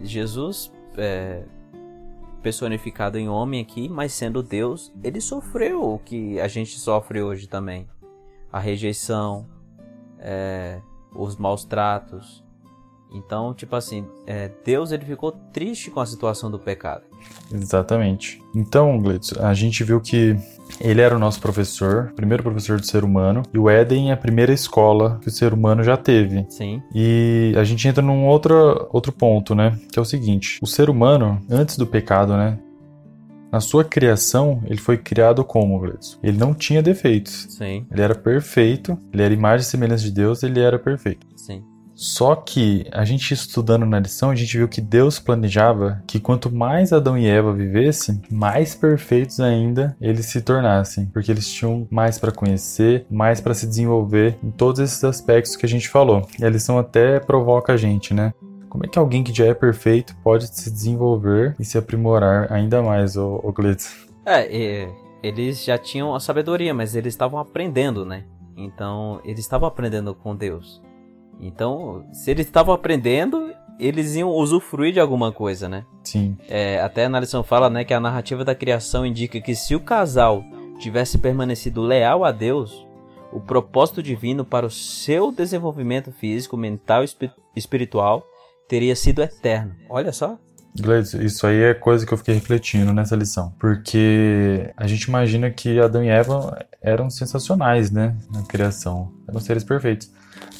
Jesus, 0.00 0.72
é, 0.96 1.44
personificado 2.42 3.18
em 3.18 3.28
homem 3.28 3.60
aqui, 3.60 3.90
mas 3.90 4.14
sendo 4.14 4.42
Deus, 4.42 4.90
ele 5.02 5.20
sofreu 5.20 5.82
o 5.82 5.98
que 5.98 6.40
a 6.40 6.48
gente 6.48 6.78
sofre 6.78 7.20
hoje 7.20 7.46
também. 7.46 7.86
A 8.50 8.58
rejeição, 8.58 9.46
é, 10.18 10.80
os 11.14 11.36
maus 11.36 11.66
tratos. 11.66 12.42
Então, 13.14 13.54
tipo 13.54 13.76
assim, 13.76 14.04
é, 14.26 14.50
Deus 14.64 14.90
ele 14.90 15.04
ficou 15.04 15.32
triste 15.52 15.90
com 15.90 16.00
a 16.00 16.06
situação 16.06 16.50
do 16.50 16.58
pecado. 16.58 17.04
Exatamente. 17.52 18.42
Então, 18.54 19.00
Glitz, 19.00 19.32
a 19.38 19.54
gente 19.54 19.82
viu 19.84 20.00
que 20.00 20.36
ele 20.80 21.00
era 21.00 21.14
o 21.14 21.18
nosso 21.18 21.40
professor, 21.40 22.12
primeiro 22.16 22.42
professor 22.42 22.80
do 22.80 22.86
ser 22.86 23.04
humano, 23.04 23.42
e 23.52 23.58
o 23.58 23.70
Éden 23.70 24.10
é 24.10 24.14
a 24.14 24.16
primeira 24.16 24.52
escola 24.52 25.18
que 25.22 25.28
o 25.28 25.30
ser 25.30 25.52
humano 25.52 25.82
já 25.82 25.96
teve. 25.96 26.44
Sim. 26.48 26.82
E 26.94 27.54
a 27.56 27.64
gente 27.64 27.86
entra 27.86 28.02
num 28.02 28.26
outro, 28.26 28.88
outro 28.92 29.12
ponto, 29.12 29.54
né? 29.54 29.78
Que 29.92 29.98
é 29.98 30.02
o 30.02 30.04
seguinte: 30.04 30.58
o 30.60 30.66
ser 30.66 30.90
humano, 30.90 31.40
antes 31.48 31.76
do 31.76 31.86
pecado, 31.86 32.36
né? 32.36 32.58
Na 33.52 33.60
sua 33.60 33.84
criação, 33.84 34.60
ele 34.66 34.80
foi 34.80 34.98
criado 34.98 35.44
como, 35.44 35.78
Gleison? 35.78 36.18
Ele 36.20 36.36
não 36.36 36.52
tinha 36.52 36.82
defeitos. 36.82 37.46
Sim. 37.50 37.86
Ele 37.88 38.02
era 38.02 38.14
perfeito, 38.14 38.98
ele 39.12 39.22
era 39.22 39.32
imagem 39.32 39.60
e 39.60 39.70
semelhança 39.70 40.02
de 40.02 40.10
Deus, 40.10 40.42
ele 40.42 40.58
era 40.58 40.76
perfeito. 40.76 41.24
Sim. 41.36 41.62
Só 41.94 42.34
que 42.34 42.86
a 42.92 43.04
gente 43.04 43.32
estudando 43.32 43.86
na 43.86 44.00
lição, 44.00 44.30
a 44.30 44.34
gente 44.34 44.56
viu 44.56 44.68
que 44.68 44.80
Deus 44.80 45.18
planejava 45.18 46.02
que 46.06 46.18
quanto 46.18 46.54
mais 46.54 46.92
Adão 46.92 47.16
e 47.16 47.26
Eva 47.26 47.52
vivessem, 47.52 48.20
mais 48.30 48.74
perfeitos 48.74 49.40
ainda 49.40 49.96
eles 50.00 50.26
se 50.26 50.42
tornassem, 50.42 51.06
porque 51.06 51.30
eles 51.30 51.50
tinham 51.50 51.86
mais 51.90 52.18
para 52.18 52.32
conhecer, 52.32 53.06
mais 53.10 53.40
para 53.40 53.54
se 53.54 53.66
desenvolver 53.66 54.36
em 54.42 54.50
todos 54.50 54.80
esses 54.80 55.02
aspectos 55.04 55.56
que 55.56 55.66
a 55.66 55.68
gente 55.68 55.88
falou. 55.88 56.26
E 56.38 56.44
a 56.44 56.50
lição 56.50 56.78
até 56.78 57.20
provoca 57.20 57.72
a 57.72 57.76
gente, 57.76 58.12
né? 58.12 58.34
Como 58.68 58.84
é 58.84 58.88
que 58.88 58.98
alguém 58.98 59.22
que 59.22 59.32
já 59.32 59.46
é 59.46 59.54
perfeito 59.54 60.16
pode 60.16 60.48
se 60.48 60.68
desenvolver 60.68 61.54
e 61.60 61.64
se 61.64 61.78
aprimorar 61.78 62.52
ainda 62.52 62.82
mais, 62.82 63.16
o, 63.16 63.52
Glitz? 63.54 64.04
É, 64.26 64.88
eles 65.22 65.64
já 65.64 65.78
tinham 65.78 66.12
a 66.12 66.18
sabedoria, 66.18 66.74
mas 66.74 66.96
eles 66.96 67.14
estavam 67.14 67.38
aprendendo, 67.38 68.04
né? 68.04 68.24
Então, 68.56 69.20
eles 69.24 69.40
estavam 69.40 69.68
aprendendo 69.68 70.12
com 70.12 70.34
Deus. 70.34 70.82
Então, 71.40 72.04
se 72.12 72.30
eles 72.30 72.46
estavam 72.46 72.74
aprendendo, 72.74 73.52
eles 73.78 74.14
iam 74.14 74.30
usufruir 74.30 74.92
de 74.92 75.00
alguma 75.00 75.32
coisa, 75.32 75.68
né? 75.68 75.84
Sim. 76.02 76.36
É, 76.48 76.80
até 76.80 77.08
na 77.08 77.20
lição 77.20 77.42
fala, 77.42 77.68
né, 77.68 77.84
que 77.84 77.94
a 77.94 78.00
narrativa 78.00 78.44
da 78.44 78.54
criação 78.54 79.04
indica 79.04 79.40
que 79.40 79.54
se 79.54 79.74
o 79.74 79.80
casal 79.80 80.44
tivesse 80.78 81.18
permanecido 81.18 81.82
leal 81.82 82.24
a 82.24 82.32
Deus, 82.32 82.86
o 83.32 83.40
propósito 83.40 84.02
divino 84.02 84.44
para 84.44 84.66
o 84.66 84.70
seu 84.70 85.32
desenvolvimento 85.32 86.12
físico, 86.12 86.56
mental 86.56 87.04
e 87.04 87.30
espiritual 87.56 88.24
teria 88.68 88.94
sido 88.94 89.22
eterno. 89.22 89.74
Olha 89.88 90.12
só. 90.12 90.38
Gleides, 90.76 91.14
isso 91.14 91.46
aí 91.46 91.62
é 91.62 91.74
coisa 91.74 92.04
que 92.04 92.12
eu 92.12 92.18
fiquei 92.18 92.34
refletindo 92.34 92.92
nessa 92.92 93.14
lição. 93.14 93.54
Porque 93.60 94.72
a 94.76 94.86
gente 94.88 95.04
imagina 95.04 95.48
que 95.50 95.78
Adão 95.78 96.02
e 96.02 96.08
Eva 96.08 96.66
eram 96.82 97.08
sensacionais, 97.08 97.92
né? 97.92 98.16
Na 98.32 98.42
criação. 98.42 99.12
Eram 99.28 99.38
seres 99.40 99.62
perfeitos. 99.62 100.10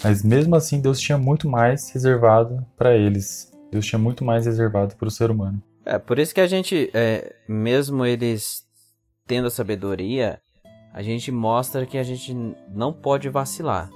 Mas 0.02 0.22
mesmo 0.22 0.54
assim, 0.54 0.80
Deus 0.80 1.00
tinha 1.00 1.18
muito 1.18 1.48
mais 1.48 1.90
reservado 1.90 2.64
para 2.76 2.94
eles. 2.94 3.52
Deus 3.70 3.86
tinha 3.86 3.98
muito 3.98 4.24
mais 4.24 4.46
reservado 4.46 4.94
para 4.96 5.08
o 5.08 5.10
ser 5.10 5.30
humano. 5.30 5.62
É, 5.84 5.98
por 5.98 6.18
isso 6.18 6.34
que 6.34 6.40
a 6.40 6.46
gente, 6.46 6.90
é, 6.94 7.34
mesmo 7.48 8.04
eles 8.04 8.64
tendo 9.26 9.46
a 9.46 9.50
sabedoria, 9.50 10.40
a 10.92 11.02
gente 11.02 11.32
mostra 11.32 11.86
que 11.86 11.98
a 11.98 12.02
gente 12.02 12.34
não 12.68 12.92
pode 12.92 13.28
vacilar. 13.28 13.90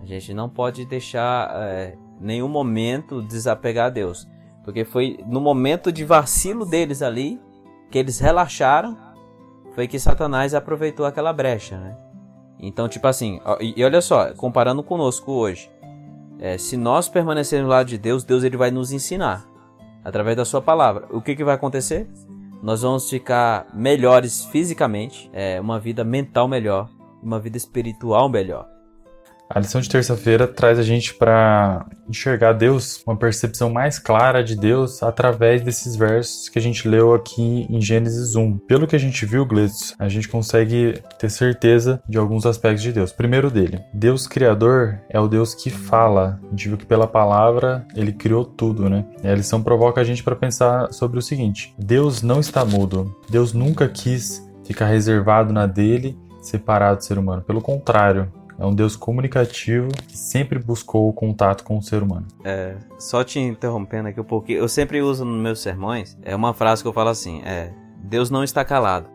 A 0.00 0.06
gente 0.06 0.32
não 0.32 0.48
pode 0.48 0.84
deixar 0.86 1.50
é, 1.54 1.96
nenhum 2.20 2.48
momento 2.48 3.22
desapegar 3.22 3.86
a 3.86 3.90
Deus. 3.90 4.26
Porque 4.64 4.84
foi 4.84 5.18
no 5.26 5.40
momento 5.40 5.92
de 5.92 6.04
vacilo 6.04 6.64
deles 6.64 7.02
ali, 7.02 7.40
que 7.90 7.98
eles 7.98 8.18
relaxaram, 8.18 8.96
foi 9.74 9.86
que 9.86 9.98
Satanás 9.98 10.54
aproveitou 10.54 11.04
aquela 11.04 11.32
brecha, 11.32 11.78
né? 11.78 11.96
Então, 12.58 12.88
tipo 12.88 13.06
assim, 13.06 13.40
e, 13.60 13.84
olha 13.84 14.00
só, 14.00 14.32
comparando 14.34 14.82
conosco 14.82 15.32
hoje, 15.32 15.70
é, 16.38 16.58
se 16.58 16.76
nós 16.76 17.08
permanecermos 17.08 17.68
do 17.68 17.70
lado 17.70 17.86
de 17.88 17.98
Deus, 17.98 18.24
Deus 18.24 18.44
ele 18.44 18.56
vai 18.56 18.70
nos 18.70 18.92
ensinar 18.92 19.46
através 20.04 20.36
da 20.36 20.44
sua 20.44 20.60
palavra. 20.60 21.06
O 21.10 21.20
que, 21.20 21.34
que 21.34 21.44
vai 21.44 21.54
acontecer? 21.54 22.08
Nós 22.62 22.82
vamos 22.82 23.08
ficar 23.08 23.66
melhores 23.74 24.44
fisicamente, 24.46 25.30
é, 25.32 25.60
uma 25.60 25.78
vida 25.78 26.04
mental 26.04 26.48
melhor, 26.48 26.88
uma 27.22 27.38
vida 27.38 27.56
espiritual 27.56 28.28
melhor. 28.28 28.73
A 29.48 29.60
lição 29.60 29.80
de 29.80 29.88
terça-feira 29.88 30.48
traz 30.48 30.78
a 30.78 30.82
gente 30.82 31.14
para 31.14 31.86
enxergar 32.08 32.54
Deus, 32.54 33.02
uma 33.06 33.16
percepção 33.16 33.70
mais 33.70 33.98
clara 33.98 34.42
de 34.42 34.56
Deus 34.56 35.02
através 35.02 35.62
desses 35.62 35.94
versos 35.96 36.48
que 36.48 36.58
a 36.58 36.62
gente 36.62 36.88
leu 36.88 37.14
aqui 37.14 37.66
em 37.68 37.80
Gênesis 37.80 38.34
1. 38.34 38.58
Pelo 38.58 38.86
que 38.86 38.96
a 38.96 38.98
gente 38.98 39.26
viu, 39.26 39.44
Glitz, 39.44 39.94
a 39.98 40.08
gente 40.08 40.28
consegue 40.28 41.00
ter 41.18 41.30
certeza 41.30 42.02
de 42.08 42.16
alguns 42.18 42.46
aspectos 42.46 42.82
de 42.82 42.92
Deus. 42.92 43.12
Primeiro 43.12 43.50
dele, 43.50 43.80
Deus 43.92 44.26
criador 44.26 45.00
é 45.10 45.20
o 45.20 45.28
Deus 45.28 45.54
que 45.54 45.70
fala. 45.70 46.40
A 46.46 46.50
gente 46.50 46.68
viu 46.68 46.78
que 46.78 46.86
pela 46.86 47.06
palavra 47.06 47.86
ele 47.94 48.12
criou 48.12 48.44
tudo, 48.44 48.88
né? 48.88 49.04
E 49.22 49.28
a 49.28 49.34
lição 49.34 49.62
provoca 49.62 50.00
a 50.00 50.04
gente 50.04 50.22
para 50.22 50.34
pensar 50.34 50.92
sobre 50.92 51.18
o 51.18 51.22
seguinte: 51.22 51.74
Deus 51.78 52.22
não 52.22 52.40
está 52.40 52.64
mudo. 52.64 53.14
Deus 53.28 53.52
nunca 53.52 53.88
quis 53.88 54.42
ficar 54.64 54.86
reservado 54.86 55.52
na 55.52 55.66
dele, 55.66 56.18
separado 56.40 56.98
do 56.98 57.04
ser 57.04 57.18
humano. 57.18 57.42
Pelo 57.42 57.60
contrário, 57.60 58.32
é 58.58 58.64
um 58.64 58.74
Deus 58.74 58.96
comunicativo 58.96 59.88
que 60.06 60.16
sempre 60.16 60.58
buscou 60.58 61.08
o 61.08 61.12
contato 61.12 61.64
com 61.64 61.78
o 61.78 61.82
ser 61.82 62.02
humano. 62.02 62.26
É, 62.44 62.76
só 62.98 63.24
te 63.24 63.38
interrompendo 63.38 64.08
aqui 64.08 64.20
um 64.20 64.24
pouquinho, 64.24 64.58
eu 64.58 64.68
sempre 64.68 65.02
uso 65.02 65.24
nos 65.24 65.42
meus 65.42 65.60
sermões, 65.60 66.16
é 66.22 66.34
uma 66.34 66.54
frase 66.54 66.82
que 66.82 66.88
eu 66.88 66.92
falo 66.92 67.10
assim, 67.10 67.42
é, 67.44 67.72
Deus 67.98 68.30
não 68.30 68.44
está 68.44 68.64
calado. 68.64 69.08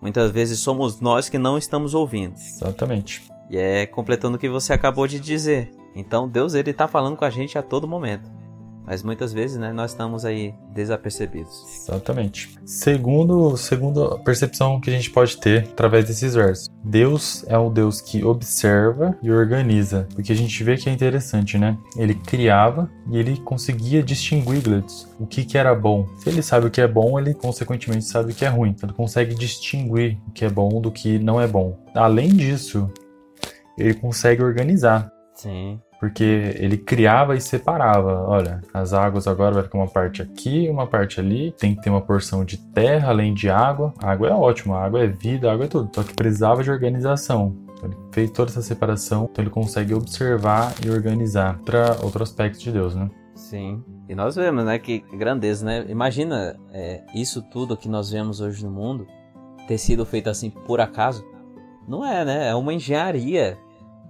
Muitas 0.00 0.30
vezes 0.30 0.58
somos 0.60 1.00
nós 1.00 1.28
que 1.28 1.38
não 1.38 1.58
estamos 1.58 1.94
ouvindo. 1.94 2.34
Exatamente. 2.34 3.22
E 3.50 3.56
é 3.58 3.84
completando 3.84 4.36
o 4.36 4.40
que 4.40 4.48
você 4.48 4.72
acabou 4.72 5.06
de 5.06 5.20
dizer. 5.20 5.70
Então 5.94 6.28
Deus 6.28 6.54
ele 6.54 6.70
está 6.70 6.88
falando 6.88 7.16
com 7.16 7.24
a 7.24 7.30
gente 7.30 7.58
a 7.58 7.62
todo 7.62 7.86
momento. 7.86 8.30
Mas 8.90 9.04
muitas 9.04 9.32
vezes, 9.32 9.56
né, 9.56 9.72
nós 9.72 9.92
estamos 9.92 10.24
aí 10.24 10.52
desapercebidos. 10.74 11.64
Exatamente. 11.80 12.58
Segundo, 12.64 13.56
segundo 13.56 14.02
a 14.02 14.18
percepção 14.18 14.80
que 14.80 14.90
a 14.90 14.92
gente 14.92 15.12
pode 15.12 15.36
ter 15.36 15.68
através 15.70 16.06
desses 16.06 16.34
versos. 16.34 16.68
Deus 16.82 17.44
é 17.46 17.56
o 17.56 17.70
Deus 17.70 18.00
que 18.00 18.24
observa 18.24 19.16
e 19.22 19.30
organiza. 19.30 20.08
Porque 20.12 20.32
a 20.32 20.34
gente 20.34 20.64
vê 20.64 20.76
que 20.76 20.90
é 20.90 20.92
interessante, 20.92 21.56
né? 21.56 21.78
Ele 21.96 22.16
criava 22.16 22.90
e 23.08 23.16
ele 23.16 23.36
conseguia 23.36 24.02
distinguir, 24.02 24.60
Gladys, 24.60 25.06
o 25.20 25.26
que, 25.26 25.44
que 25.44 25.56
era 25.56 25.72
bom. 25.72 26.08
Se 26.18 26.28
ele 26.28 26.42
sabe 26.42 26.66
o 26.66 26.70
que 26.70 26.80
é 26.80 26.88
bom, 26.88 27.16
ele 27.16 27.32
consequentemente 27.32 28.06
sabe 28.06 28.32
o 28.32 28.34
que 28.34 28.44
é 28.44 28.48
ruim. 28.48 28.74
Ele 28.82 28.92
consegue 28.92 29.36
distinguir 29.36 30.18
o 30.26 30.32
que 30.32 30.44
é 30.44 30.50
bom 30.50 30.80
do 30.80 30.90
que 30.90 31.16
não 31.20 31.40
é 31.40 31.46
bom. 31.46 31.78
Além 31.94 32.30
disso, 32.30 32.90
ele 33.78 33.94
consegue 33.94 34.42
organizar. 34.42 35.12
Sim 35.32 35.80
porque 36.00 36.54
ele 36.56 36.78
criava 36.78 37.36
e 37.36 37.40
separava. 37.40 38.24
Olha, 38.26 38.62
as 38.72 38.94
águas 38.94 39.28
agora 39.28 39.54
vai 39.54 39.62
ficar 39.62 39.76
uma 39.76 39.86
parte 39.86 40.22
aqui, 40.22 40.66
uma 40.70 40.86
parte 40.86 41.20
ali. 41.20 41.52
Tem 41.52 41.74
que 41.74 41.82
ter 41.82 41.90
uma 41.90 42.00
porção 42.00 42.42
de 42.42 42.56
terra 42.56 43.10
além 43.10 43.34
de 43.34 43.50
água. 43.50 43.92
A 44.02 44.10
água 44.10 44.28
é 44.28 44.32
ótima, 44.32 44.78
água 44.78 45.04
é 45.04 45.06
vida, 45.06 45.52
água 45.52 45.66
é 45.66 45.68
tudo. 45.68 45.90
Só 45.94 46.02
que 46.02 46.14
precisava 46.14 46.64
de 46.64 46.70
organização. 46.70 47.54
Então, 47.74 47.90
ele 47.90 47.96
fez 48.12 48.30
toda 48.30 48.50
essa 48.50 48.62
separação, 48.62 49.28
então 49.30 49.42
ele 49.42 49.50
consegue 49.50 49.92
observar 49.94 50.74
e 50.84 50.90
organizar 50.90 51.58
para 51.64 51.98
outro 52.02 52.22
aspecto 52.22 52.58
de 52.58 52.72
Deus, 52.72 52.94
né? 52.94 53.10
Sim. 53.34 53.82
E 54.08 54.14
nós 54.14 54.36
vemos, 54.36 54.64
né, 54.64 54.78
que 54.78 55.00
grandeza, 55.12 55.64
né? 55.64 55.84
Imagina 55.88 56.58
é, 56.72 57.02
isso 57.14 57.42
tudo 57.42 57.76
que 57.76 57.88
nós 57.88 58.10
vemos 58.10 58.40
hoje 58.40 58.64
no 58.64 58.70
mundo 58.70 59.06
ter 59.68 59.76
sido 59.76 60.04
feito 60.06 60.28
assim 60.28 60.50
por 60.50 60.80
acaso. 60.80 61.24
Não 61.86 62.04
é, 62.04 62.24
né? 62.24 62.48
É 62.48 62.54
uma 62.54 62.72
engenharia 62.72 63.58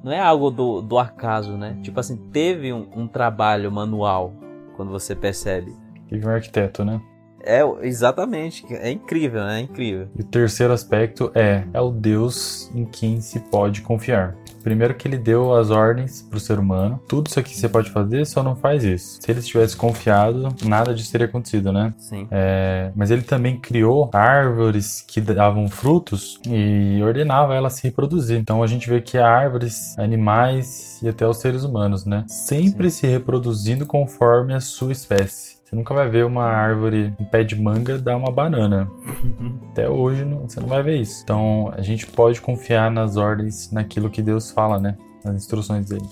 não 0.03 0.13
é 0.13 0.21
algo 0.21 0.51
do, 0.51 0.81
do 0.81 0.99
acaso, 0.99 1.57
né? 1.57 1.77
Tipo 1.83 2.01
assim, 2.01 2.17
teve 2.17 2.73
um, 2.73 2.89
um 2.95 3.07
trabalho 3.07 3.71
manual 3.71 4.33
quando 4.77 4.91
você 4.91 5.15
percebe. 5.15 5.75
Teve 6.09 6.27
um 6.27 6.31
arquiteto, 6.31 6.85
né? 6.85 7.01
É, 7.45 7.61
exatamente. 7.83 8.65
É 8.71 8.91
incrível, 8.91 9.45
né? 9.45 9.61
É 9.61 9.63
incrível. 9.63 10.09
E 10.17 10.23
o 10.23 10.25
terceiro 10.25 10.73
aspecto 10.73 11.31
é, 11.35 11.65
é 11.73 11.81
o 11.81 11.91
Deus 11.91 12.71
em 12.75 12.85
quem 12.85 13.21
se 13.21 13.41
pode 13.41 13.83
confiar. 13.83 14.37
Primeiro 14.63 14.95
que 14.95 15.09
ele 15.09 15.17
deu 15.17 15.55
as 15.55 15.71
ordens 15.71 16.23
para 16.23 16.37
o 16.37 16.41
ser 16.41 16.59
humano. 16.59 17.01
Tudo 17.09 17.29
isso 17.29 17.41
aqui 17.41 17.57
você 17.57 17.69
pode 17.69 17.91
fazer, 17.91 18.27
só 18.27 18.43
não 18.43 18.55
faz 18.55 18.85
isso. 18.85 19.19
Se 19.21 19.31
ele 19.31 19.41
tivesse 19.41 19.77
confiado, 19.77 20.55
nada 20.65 20.95
disso 20.95 21.11
teria 21.11 21.27
acontecido, 21.27 21.73
né? 21.73 21.95
Sim. 21.97 22.29
É, 22.31 22.93
mas 22.95 23.11
ele 23.11 23.23
também 23.23 23.59
criou 23.59 24.11
árvores 24.13 25.03
que 25.07 25.21
davam 25.21 25.69
frutos 25.69 26.39
e 26.47 27.01
ordenava 27.03 27.55
elas 27.55 27.75
se 27.75 27.85
reproduzir. 27.85 28.39
Então 28.39 28.63
a 28.63 28.67
gente 28.67 28.89
vê 28.89 29.01
que 29.01 29.17
há 29.17 29.27
árvores, 29.27 29.99
animais 29.99 31.01
e 31.03 31.09
até 31.09 31.27
os 31.27 31.39
seres 31.39 31.65
humanos, 31.65 32.05
né? 32.05 32.25
Sempre 32.29 32.91
Sim. 32.91 33.01
se 33.01 33.07
reproduzindo 33.07 33.87
conforme 33.87 34.55
a 34.55 34.61
sua 34.61 34.93
espécie. 34.93 35.60
Você 35.71 35.77
nunca 35.77 35.95
vai 35.95 36.09
ver 36.09 36.27
uma 36.27 36.43
árvore, 36.43 37.15
um 37.21 37.25
pé 37.25 37.45
de 37.45 37.55
manga 37.55 37.97
dar 37.97 38.17
uma 38.17 38.33
banana. 38.33 38.91
Até 39.71 39.89
hoje 39.89 40.25
não, 40.25 40.41
você 40.41 40.59
não 40.59 40.67
vai 40.67 40.83
ver 40.83 40.97
isso. 40.97 41.23
Então 41.23 41.73
a 41.77 41.81
gente 41.81 42.09
pode 42.09 42.41
confiar 42.41 42.91
nas 42.91 43.17
ordens, 43.17 43.71
naquilo 43.71 44.11
que 44.11 44.21
Deus 44.21 44.51
fala, 44.51 44.81
né? 44.81 44.99
Nas 45.25 45.37
instruções 45.37 45.89
dele. 45.89 46.09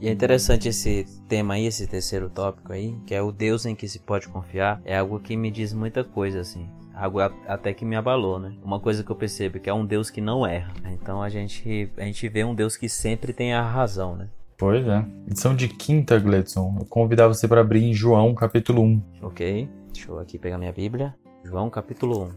E 0.00 0.08
é 0.08 0.12
interessante 0.12 0.68
esse 0.68 1.04
tema 1.28 1.54
aí, 1.54 1.66
esse 1.66 1.84
terceiro 1.88 2.30
tópico 2.30 2.72
aí, 2.72 2.94
que 3.04 3.12
é 3.12 3.20
o 3.20 3.32
Deus 3.32 3.66
em 3.66 3.74
que 3.74 3.88
se 3.88 3.98
pode 3.98 4.28
confiar. 4.28 4.80
É 4.84 4.98
algo 4.98 5.18
que 5.18 5.36
me 5.36 5.50
diz 5.50 5.72
muita 5.72 6.04
coisa, 6.04 6.38
assim. 6.38 6.68
Algo 6.94 7.18
até 7.18 7.74
que 7.74 7.84
me 7.84 7.96
abalou, 7.96 8.38
né? 8.38 8.54
Uma 8.62 8.78
coisa 8.78 9.02
que 9.02 9.10
eu 9.10 9.16
percebo 9.16 9.58
que 9.58 9.68
é 9.68 9.74
um 9.74 9.84
Deus 9.84 10.10
que 10.10 10.20
não 10.20 10.46
erra. 10.46 10.72
Então 10.92 11.20
a 11.20 11.28
gente, 11.28 11.90
a 11.96 12.04
gente 12.04 12.28
vê 12.28 12.44
um 12.44 12.54
Deus 12.54 12.76
que 12.76 12.88
sempre 12.88 13.32
tem 13.32 13.52
a 13.52 13.62
razão, 13.62 14.14
né? 14.14 14.28
Pois 14.64 14.88
é. 14.88 15.04
Edição 15.26 15.54
de 15.54 15.68
quinta, 15.68 16.18
Gledson. 16.18 16.78
Eu 16.80 16.86
convidar 16.86 17.28
você 17.28 17.46
para 17.46 17.60
abrir 17.60 17.84
em 17.84 17.92
João, 17.92 18.34
capítulo 18.34 18.80
1. 18.80 19.02
Ok. 19.20 19.68
Deixa 19.92 20.10
eu 20.10 20.18
aqui 20.18 20.38
pegar 20.38 20.56
minha 20.56 20.72
Bíblia. 20.72 21.14
João, 21.44 21.68
capítulo 21.68 22.30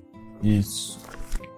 1. 0.43 0.45
Isso. 0.45 0.99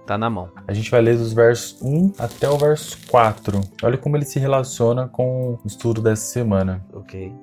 Tá 0.05 0.15
na 0.15 0.29
mão. 0.29 0.51
A 0.67 0.73
gente 0.73 0.91
vai 0.91 1.01
ler 1.01 1.17
dos 1.17 1.33
versos 1.33 1.81
1 1.81 2.13
até 2.19 2.47
o 2.47 2.55
verso 2.55 2.99
4. 3.09 3.59
Olha 3.81 3.97
como 3.97 4.15
ele 4.15 4.25
se 4.25 4.38
relaciona 4.38 5.07
com 5.07 5.53
o 5.55 5.59
estudo 5.65 6.03
dessa 6.03 6.27
semana. 6.27 6.85
Ok. 6.93 7.33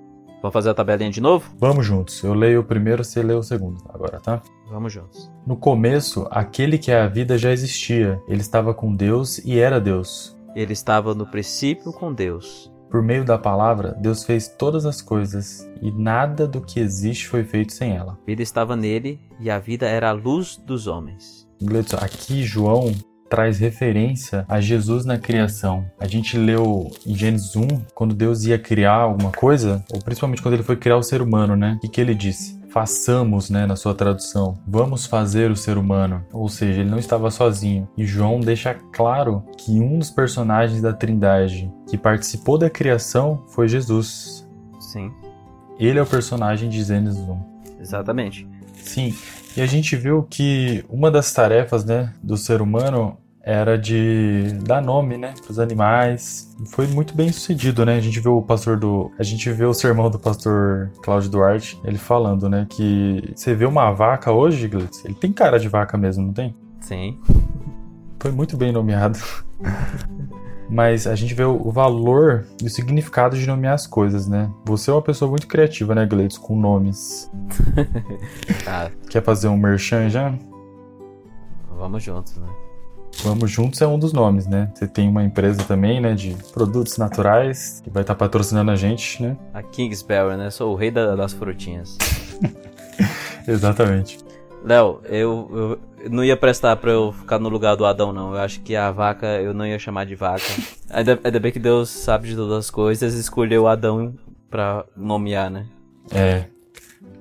Vamos 0.40 0.52
fazer 0.52 0.70
a 0.70 0.74
tabelinha 0.74 1.10
de 1.10 1.20
novo? 1.20 1.52
Vamos 1.58 1.84
juntos. 1.84 2.22
Eu 2.22 2.32
leio 2.32 2.60
o 2.60 2.64
primeiro, 2.64 3.02
você 3.02 3.24
lê 3.24 3.34
o 3.34 3.42
segundo. 3.42 3.82
Agora, 3.92 4.20
tá? 4.20 4.40
Vamos 4.70 4.92
juntos. 4.92 5.28
No 5.44 5.56
começo, 5.56 6.28
aquele 6.30 6.78
que 6.78 6.92
é 6.92 7.00
a 7.00 7.08
vida 7.08 7.36
já 7.36 7.50
existia. 7.50 8.22
Ele 8.28 8.40
estava 8.40 8.72
com 8.72 8.94
Deus 8.94 9.38
e 9.38 9.58
era 9.58 9.80
Deus. 9.80 10.38
Ele 10.54 10.72
estava 10.72 11.12
no 11.12 11.26
princípio 11.26 11.92
com 11.92 12.14
Deus. 12.14 12.70
Por 12.90 13.02
meio 13.02 13.24
da 13.24 13.36
palavra, 13.36 13.96
Deus 14.00 14.24
fez 14.24 14.48
todas 14.48 14.86
as 14.86 15.02
coisas, 15.02 15.68
e 15.82 15.90
nada 15.90 16.46
do 16.46 16.60
que 16.60 16.80
existe 16.80 17.28
foi 17.28 17.44
feito 17.44 17.72
sem 17.72 17.96
ela. 17.96 18.18
A 18.22 18.26
vida 18.26 18.42
estava 18.42 18.76
nele, 18.76 19.20
e 19.40 19.50
a 19.50 19.58
vida 19.58 19.86
era 19.86 20.10
a 20.10 20.12
luz 20.12 20.56
dos 20.56 20.86
homens. 20.86 21.46
Aqui 22.00 22.44
João 22.44 22.94
traz 23.28 23.58
referência 23.58 24.44
a 24.48 24.60
Jesus 24.60 25.04
na 25.04 25.18
criação. 25.18 25.84
A 25.98 26.06
gente 26.06 26.38
leu 26.38 26.90
em 27.06 27.14
Gênesis 27.14 27.56
1, 27.56 27.66
quando 27.94 28.14
Deus 28.14 28.44
ia 28.44 28.58
criar 28.58 28.96
alguma 28.96 29.32
coisa, 29.32 29.84
ou 29.92 30.00
principalmente 30.00 30.42
quando 30.42 30.54
ele 30.54 30.62
foi 30.62 30.76
criar 30.76 30.96
o 30.96 31.02
ser 31.02 31.20
humano, 31.20 31.56
né? 31.56 31.74
O 31.76 31.80
que, 31.80 31.88
que 31.88 32.00
ele 32.00 32.14
disse? 32.14 32.56
Façamos, 32.76 33.48
né, 33.48 33.64
na 33.64 33.74
sua 33.74 33.94
tradução. 33.94 34.58
Vamos 34.66 35.06
fazer 35.06 35.50
o 35.50 35.56
ser 35.56 35.78
humano. 35.78 36.22
Ou 36.30 36.46
seja, 36.46 36.82
ele 36.82 36.90
não 36.90 36.98
estava 36.98 37.30
sozinho. 37.30 37.88
E 37.96 38.04
João 38.04 38.38
deixa 38.38 38.74
claro 38.92 39.42
que 39.56 39.80
um 39.80 39.98
dos 39.98 40.10
personagens 40.10 40.82
da 40.82 40.92
Trindade 40.92 41.72
que 41.88 41.96
participou 41.96 42.58
da 42.58 42.68
criação 42.68 43.42
foi 43.48 43.66
Jesus. 43.66 44.46
Sim. 44.78 45.10
Ele 45.78 45.98
é 45.98 46.02
o 46.02 46.06
personagem 46.06 46.68
de 46.68 46.84
Gênesis 46.84 47.18
1. 47.18 47.38
Exatamente. 47.80 48.46
Sim. 48.74 49.14
E 49.56 49.62
a 49.62 49.66
gente 49.66 49.96
viu 49.96 50.24
que 50.24 50.84
uma 50.86 51.10
das 51.10 51.32
tarefas, 51.32 51.82
né, 51.82 52.12
do 52.22 52.36
ser 52.36 52.60
humano 52.60 53.16
era 53.46 53.78
de 53.78 54.58
dar 54.64 54.82
nome, 54.82 55.16
né, 55.16 55.32
para 55.40 55.52
os 55.52 55.60
animais. 55.60 56.52
Foi 56.66 56.88
muito 56.88 57.14
bem 57.14 57.30
sucedido, 57.30 57.86
né? 57.86 57.96
A 57.96 58.00
gente 58.00 58.18
vê 58.18 58.28
o 58.28 58.42
pastor 58.42 58.76
do, 58.76 59.12
a 59.16 59.22
gente 59.22 59.48
vê 59.52 59.64
o 59.64 59.72
sermão 59.72 60.10
do 60.10 60.18
pastor 60.18 60.90
Cláudio 61.00 61.30
Duarte, 61.30 61.80
ele 61.84 61.96
falando, 61.96 62.48
né, 62.48 62.66
que 62.68 63.32
você 63.36 63.54
vê 63.54 63.64
uma 63.64 63.92
vaca 63.92 64.32
hoje, 64.32 64.66
Glitz, 64.66 65.04
ele 65.04 65.14
tem 65.14 65.32
cara 65.32 65.60
de 65.60 65.68
vaca 65.68 65.96
mesmo, 65.96 66.26
não 66.26 66.32
tem? 66.32 66.56
Sim. 66.80 67.20
Foi 68.18 68.32
muito 68.32 68.56
bem 68.56 68.72
nomeado. 68.72 69.20
Mas 70.68 71.06
a 71.06 71.14
gente 71.14 71.32
vê 71.32 71.44
o 71.44 71.70
valor 71.70 72.44
e 72.60 72.66
o 72.66 72.70
significado 72.70 73.36
de 73.38 73.46
nomear 73.46 73.74
as 73.74 73.86
coisas, 73.86 74.26
né? 74.26 74.50
Você 74.64 74.90
é 74.90 74.92
uma 74.92 75.02
pessoa 75.02 75.30
muito 75.30 75.46
criativa, 75.46 75.94
né, 75.94 76.04
Gleitos, 76.04 76.36
com 76.36 76.58
nomes. 76.58 77.30
Tá, 78.64 78.90
Quer 79.08 79.22
fazer 79.22 79.46
um 79.46 79.56
merchan 79.56 80.10
já? 80.10 80.34
vamos 81.78 82.02
juntos, 82.02 82.36
né? 82.38 82.48
Vamos 83.22 83.50
Juntos 83.50 83.80
é 83.82 83.86
um 83.86 83.98
dos 83.98 84.12
nomes, 84.12 84.46
né? 84.46 84.70
Você 84.74 84.86
tem 84.86 85.08
uma 85.08 85.24
empresa 85.24 85.62
também, 85.64 86.00
né, 86.00 86.14
de 86.14 86.36
produtos 86.52 86.96
naturais, 86.96 87.80
que 87.82 87.90
vai 87.90 88.02
estar 88.02 88.14
patrocinando 88.14 88.70
a 88.70 88.76
gente, 88.76 89.22
né? 89.22 89.36
A 89.52 89.62
Kingsbury, 89.62 90.36
né? 90.36 90.50
Sou 90.50 90.72
o 90.72 90.76
rei 90.76 90.90
da- 90.90 91.16
das 91.16 91.32
frutinhas. 91.32 91.96
Exatamente. 93.48 94.18
Léo, 94.64 95.00
eu, 95.04 95.78
eu 96.02 96.10
não 96.10 96.24
ia 96.24 96.36
prestar 96.36 96.76
pra 96.76 96.90
eu 96.90 97.12
ficar 97.12 97.38
no 97.38 97.48
lugar 97.48 97.76
do 97.76 97.84
Adão, 97.84 98.12
não. 98.12 98.32
Eu 98.32 98.38
acho 98.40 98.60
que 98.60 98.74
a 98.74 98.90
vaca 98.90 99.26
eu 99.40 99.54
não 99.54 99.66
ia 99.66 99.78
chamar 99.78 100.04
de 100.06 100.14
vaca. 100.14 100.42
Ainda, 100.90 101.18
ainda 101.22 101.40
bem 101.40 101.52
que 101.52 101.58
Deus 101.58 101.88
sabe 101.88 102.28
de 102.28 102.36
todas 102.36 102.56
as 102.58 102.70
coisas 102.70 103.14
e 103.14 103.20
escolheu 103.20 103.66
Adão 103.68 104.14
pra 104.50 104.84
nomear, 104.96 105.50
né? 105.50 105.66
É, 106.12 106.44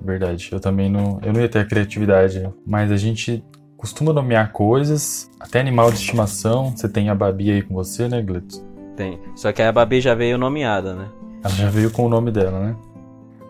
verdade. 0.00 0.48
Eu 0.52 0.58
também 0.60 0.90
não, 0.90 1.20
eu 1.22 1.32
não 1.32 1.40
ia 1.40 1.48
ter 1.48 1.60
a 1.60 1.64
criatividade, 1.64 2.48
mas 2.66 2.90
a 2.90 2.96
gente 2.96 3.44
costuma 3.86 4.12
nomear 4.12 4.50
coisas, 4.50 5.30
até 5.38 5.60
animal 5.60 5.92
de 5.92 5.98
estimação. 5.98 6.76
Você 6.76 6.88
tem 6.88 7.08
a 7.08 7.14
Babi 7.14 7.52
aí 7.52 7.62
com 7.62 7.72
você, 7.72 8.08
né, 8.08 8.20
Glitz? 8.20 8.60
Tem. 8.96 9.20
Só 9.36 9.52
que 9.52 9.62
a 9.62 9.70
Babi 9.70 10.00
já 10.00 10.12
veio 10.12 10.36
nomeada, 10.36 10.92
né? 10.92 11.08
Ela 11.44 11.54
já 11.54 11.70
veio 11.70 11.88
com 11.92 12.04
o 12.04 12.08
nome 12.08 12.32
dela, 12.32 12.58
né? 12.58 12.76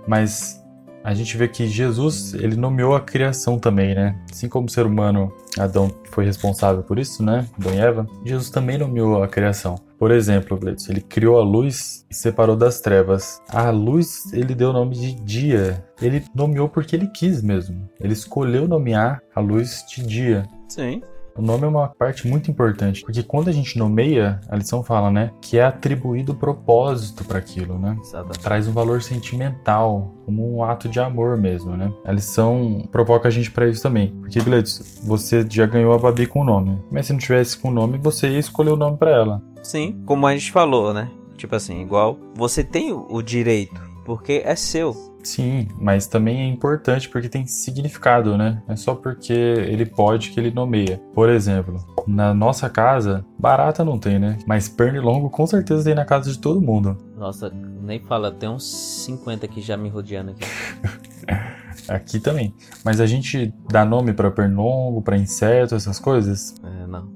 Mas 0.06 0.62
a 1.02 1.14
gente 1.14 1.34
vê 1.38 1.48
que 1.48 1.66
Jesus, 1.66 2.34
ele 2.34 2.54
nomeou 2.54 2.94
a 2.94 3.00
criação 3.00 3.58
também, 3.58 3.94
né? 3.94 4.14
Assim 4.30 4.46
como 4.46 4.66
o 4.66 4.70
ser 4.70 4.84
humano, 4.84 5.32
Adão 5.58 5.90
foi 6.10 6.26
responsável 6.26 6.82
por 6.82 6.98
isso, 6.98 7.22
né? 7.22 7.46
Adão 7.58 7.72
e 7.72 7.78
Eva, 7.78 8.06
Jesus 8.22 8.50
também 8.50 8.76
nomeou 8.76 9.22
a 9.22 9.28
criação. 9.28 9.76
Por 9.98 10.10
exemplo, 10.10 10.58
Gleitson, 10.58 10.92
ele 10.92 11.00
criou 11.00 11.38
a 11.38 11.42
luz 11.42 12.04
e 12.10 12.14
separou 12.14 12.54
das 12.54 12.80
trevas. 12.80 13.40
A 13.48 13.70
luz, 13.70 14.32
ele 14.32 14.54
deu 14.54 14.70
o 14.70 14.72
nome 14.72 14.94
de 14.94 15.14
dia. 15.14 15.84
Ele 16.00 16.22
nomeou 16.34 16.68
porque 16.68 16.94
ele 16.94 17.06
quis 17.08 17.42
mesmo. 17.42 17.88
Ele 17.98 18.12
escolheu 18.12 18.68
nomear 18.68 19.22
a 19.34 19.40
luz 19.40 19.84
de 19.88 20.06
dia. 20.06 20.46
Sim. 20.68 21.00
O 21.36 21.42
nome 21.42 21.64
é 21.64 21.68
uma 21.68 21.88
parte 21.88 22.26
muito 22.26 22.50
importante, 22.50 23.02
porque 23.02 23.22
quando 23.22 23.48
a 23.48 23.52
gente 23.52 23.78
nomeia, 23.78 24.40
a 24.48 24.56
lição 24.56 24.82
fala, 24.82 25.10
né, 25.10 25.30
que 25.40 25.58
é 25.58 25.64
atribuído 25.64 26.34
propósito 26.34 27.24
para 27.24 27.38
aquilo, 27.38 27.78
né? 27.78 27.96
Exatamente. 28.00 28.40
Traz 28.40 28.68
um 28.68 28.72
valor 28.72 29.02
sentimental, 29.02 30.14
como 30.24 30.56
um 30.56 30.64
ato 30.64 30.88
de 30.88 31.00
amor 31.00 31.36
mesmo, 31.36 31.76
né? 31.76 31.92
A 32.04 32.12
lição 32.12 32.88
provoca 32.90 33.28
a 33.28 33.30
gente 33.30 33.50
para 33.50 33.68
isso 33.68 33.82
também. 33.82 34.14
Porque, 34.20 34.40
Gladys, 34.40 35.00
você 35.04 35.46
já 35.48 35.66
ganhou 35.66 35.92
a 35.92 35.98
Babi 35.98 36.26
com 36.26 36.40
o 36.40 36.44
nome, 36.44 36.78
mas 36.90 37.06
se 37.06 37.12
não 37.12 37.20
tivesse 37.20 37.58
com 37.58 37.68
o 37.68 37.72
nome, 37.72 37.98
você 37.98 38.28
ia 38.28 38.38
escolher 38.38 38.70
o 38.70 38.76
nome 38.76 38.96
para 38.96 39.10
ela. 39.10 39.42
Sim, 39.62 40.00
como 40.06 40.26
a 40.26 40.32
gente 40.32 40.52
falou, 40.52 40.92
né? 40.92 41.10
Tipo 41.36 41.54
assim, 41.54 41.82
igual 41.82 42.18
você 42.34 42.64
tem 42.64 42.92
o 42.92 43.06
o 43.10 43.22
direito, 43.22 43.80
porque 44.04 44.42
é 44.44 44.54
seu. 44.54 45.15
Sim, 45.26 45.66
mas 45.80 46.06
também 46.06 46.42
é 46.42 46.46
importante 46.46 47.08
porque 47.08 47.28
tem 47.28 47.48
significado, 47.48 48.38
né? 48.38 48.62
Não 48.64 48.74
é 48.74 48.76
só 48.76 48.94
porque 48.94 49.32
ele 49.32 49.84
pode 49.84 50.30
que 50.30 50.38
ele 50.38 50.52
nomeia. 50.52 51.02
Por 51.12 51.28
exemplo, 51.28 51.84
na 52.06 52.32
nossa 52.32 52.70
casa, 52.70 53.26
barata 53.36 53.84
não 53.84 53.98
tem, 53.98 54.20
né? 54.20 54.38
Mas 54.46 54.68
pernilongo 54.68 55.28
com 55.28 55.44
certeza 55.44 55.82
tem 55.82 55.96
na 55.96 56.04
casa 56.04 56.30
de 56.30 56.38
todo 56.38 56.60
mundo. 56.60 56.96
Nossa, 57.18 57.50
nem 57.50 57.98
fala, 57.98 58.30
tem 58.30 58.48
uns 58.48 58.64
50 59.04 59.46
aqui 59.46 59.60
já 59.60 59.76
me 59.76 59.88
rodeando 59.88 60.30
aqui. 60.30 60.46
Aqui 61.88 62.18
também. 62.18 62.52
Mas 62.84 63.00
a 63.00 63.06
gente 63.06 63.54
dá 63.70 63.84
nome 63.84 64.12
pra 64.12 64.28
pernilongo, 64.28 65.02
pra 65.02 65.16
inseto, 65.16 65.76
essas 65.76 66.00
coisas? 66.00 66.54
É, 66.64 66.86
não. 66.86 67.08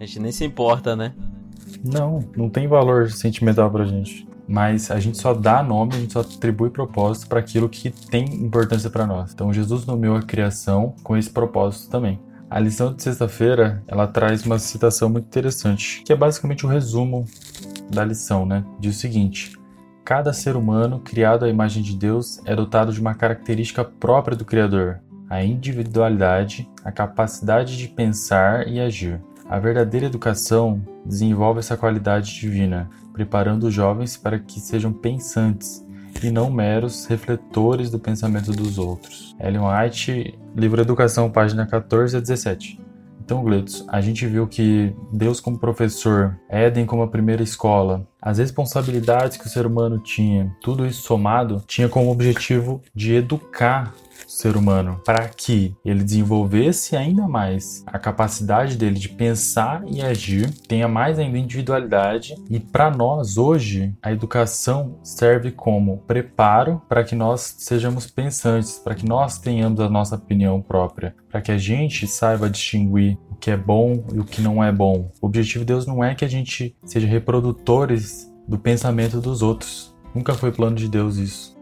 A 0.00 0.04
gente 0.04 0.18
nem 0.18 0.32
se 0.32 0.44
importa, 0.44 0.96
né? 0.96 1.14
Não, 1.84 2.20
não 2.36 2.50
tem 2.50 2.66
valor 2.66 3.10
sentimental 3.10 3.70
pra 3.70 3.84
gente. 3.84 4.26
Mas 4.48 4.90
a 4.90 5.00
gente 5.00 5.18
só 5.18 5.34
dá 5.34 5.62
nome, 5.62 5.94
a 5.94 5.98
gente 5.98 6.12
só 6.12 6.20
atribui 6.20 6.70
propósito 6.70 7.28
para 7.28 7.40
aquilo 7.40 7.68
que 7.68 7.90
tem 7.90 8.24
importância 8.34 8.88
para 8.88 9.06
nós. 9.06 9.32
Então 9.32 9.52
Jesus 9.52 9.84
nomeou 9.84 10.16
a 10.16 10.22
criação 10.22 10.94
com 11.02 11.16
esse 11.16 11.30
propósito 11.30 11.90
também. 11.90 12.20
A 12.48 12.60
lição 12.60 12.94
de 12.94 13.02
sexta-feira, 13.02 13.82
ela 13.88 14.06
traz 14.06 14.46
uma 14.46 14.58
citação 14.58 15.08
muito 15.08 15.26
interessante, 15.26 16.02
que 16.04 16.12
é 16.12 16.16
basicamente 16.16 16.64
o 16.64 16.68
resumo 16.68 17.24
da 17.90 18.04
lição, 18.04 18.46
né? 18.46 18.64
Diz 18.78 18.96
o 18.96 19.00
seguinte: 19.00 19.56
Cada 20.04 20.32
ser 20.32 20.54
humano 20.54 21.00
criado 21.00 21.44
à 21.44 21.48
imagem 21.48 21.82
de 21.82 21.96
Deus 21.96 22.40
é 22.44 22.54
dotado 22.54 22.92
de 22.92 23.00
uma 23.00 23.14
característica 23.14 23.84
própria 23.84 24.36
do 24.36 24.44
Criador, 24.44 25.00
a 25.28 25.42
individualidade, 25.42 26.70
a 26.84 26.92
capacidade 26.92 27.76
de 27.76 27.88
pensar 27.88 28.68
e 28.68 28.78
agir. 28.78 29.20
A 29.48 29.60
verdadeira 29.60 30.06
educação 30.06 30.82
desenvolve 31.04 31.60
essa 31.60 31.76
qualidade 31.76 32.34
divina, 32.34 32.90
preparando 33.12 33.68
os 33.68 33.74
jovens 33.74 34.16
para 34.16 34.40
que 34.40 34.58
sejam 34.58 34.92
pensantes 34.92 35.86
e 36.20 36.32
não 36.32 36.50
meros 36.50 37.06
refletores 37.06 37.88
do 37.88 37.98
pensamento 37.98 38.50
dos 38.50 38.76
outros. 38.76 39.36
Ellen 39.38 39.60
White, 39.60 40.36
livro 40.56 40.80
Educação, 40.80 41.30
página 41.30 41.64
14 41.64 42.16
a 42.16 42.20
17. 42.20 42.80
Então, 43.24 43.44
Gletos, 43.44 43.84
a 43.88 44.00
gente 44.00 44.26
viu 44.26 44.48
que 44.48 44.94
Deus 45.12 45.40
como 45.40 45.58
professor, 45.58 46.36
Éden 46.48 46.84
como 46.84 47.02
a 47.02 47.08
primeira 47.08 47.42
escola, 47.42 48.06
as 48.20 48.38
responsabilidades 48.38 49.36
que 49.36 49.46
o 49.46 49.50
ser 49.50 49.66
humano 49.66 49.98
tinha, 49.98 50.54
tudo 50.60 50.86
isso 50.86 51.02
somado, 51.02 51.62
tinha 51.66 51.88
como 51.88 52.10
objetivo 52.10 52.82
de 52.94 53.14
educar 53.14 53.94
o 54.26 54.30
ser 54.30 54.56
humano 54.56 55.00
para 55.04 55.28
que 55.28 55.74
ele 55.84 56.02
desenvolvesse 56.02 56.96
ainda 56.96 57.28
mais 57.28 57.84
a 57.86 57.98
capacidade 57.98 58.76
dele 58.76 58.98
de 58.98 59.08
pensar 59.08 59.84
e 59.86 60.02
agir, 60.02 60.50
tenha 60.66 60.88
mais 60.88 61.18
ainda 61.18 61.38
individualidade 61.38 62.34
e 62.50 62.58
para 62.58 62.90
nós 62.90 63.36
hoje 63.36 63.94
a 64.02 64.12
educação 64.12 64.98
serve 65.02 65.50
como 65.50 65.98
preparo 65.98 66.82
para 66.88 67.04
que 67.04 67.14
nós 67.14 67.56
sejamos 67.58 68.06
pensantes, 68.06 68.78
para 68.78 68.94
que 68.94 69.06
nós 69.06 69.38
tenhamos 69.38 69.80
a 69.80 69.88
nossa 69.88 70.16
opinião 70.16 70.60
própria, 70.60 71.14
para 71.30 71.40
que 71.40 71.52
a 71.52 71.58
gente 71.58 72.06
saiba 72.06 72.48
distinguir 72.50 73.18
o 73.30 73.34
que 73.34 73.50
é 73.50 73.56
bom 73.56 74.02
e 74.12 74.18
o 74.18 74.24
que 74.24 74.40
não 74.40 74.64
é 74.64 74.72
bom. 74.72 75.10
O 75.20 75.26
objetivo 75.26 75.64
de 75.64 75.66
Deus 75.66 75.86
não 75.86 76.02
é 76.02 76.14
que 76.14 76.24
a 76.24 76.28
gente 76.28 76.74
seja 76.84 77.06
reprodutores 77.06 78.15
do 78.46 78.58
pensamento 78.58 79.20
dos 79.20 79.42
outros. 79.42 79.94
Nunca 80.14 80.34
foi 80.34 80.52
plano 80.52 80.76
de 80.76 80.88
Deus 80.88 81.16
isso. 81.16 81.56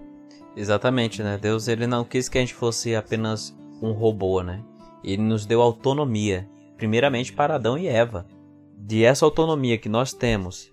Exatamente, 0.56 1.22
né? 1.22 1.36
Deus 1.36 1.66
ele 1.66 1.86
não 1.86 2.04
quis 2.04 2.28
que 2.28 2.38
a 2.38 2.40
gente 2.40 2.54
fosse 2.54 2.94
apenas 2.94 3.56
um 3.82 3.92
robô, 3.92 4.42
né? 4.42 4.62
Ele 5.02 5.22
nos 5.22 5.44
deu 5.44 5.60
autonomia, 5.60 6.48
primeiramente 6.76 7.32
para 7.32 7.56
Adão 7.56 7.76
e 7.76 7.86
Eva. 7.86 8.26
De 8.78 9.04
essa 9.04 9.24
autonomia 9.24 9.78
que 9.78 9.88
nós 9.88 10.12
temos, 10.12 10.72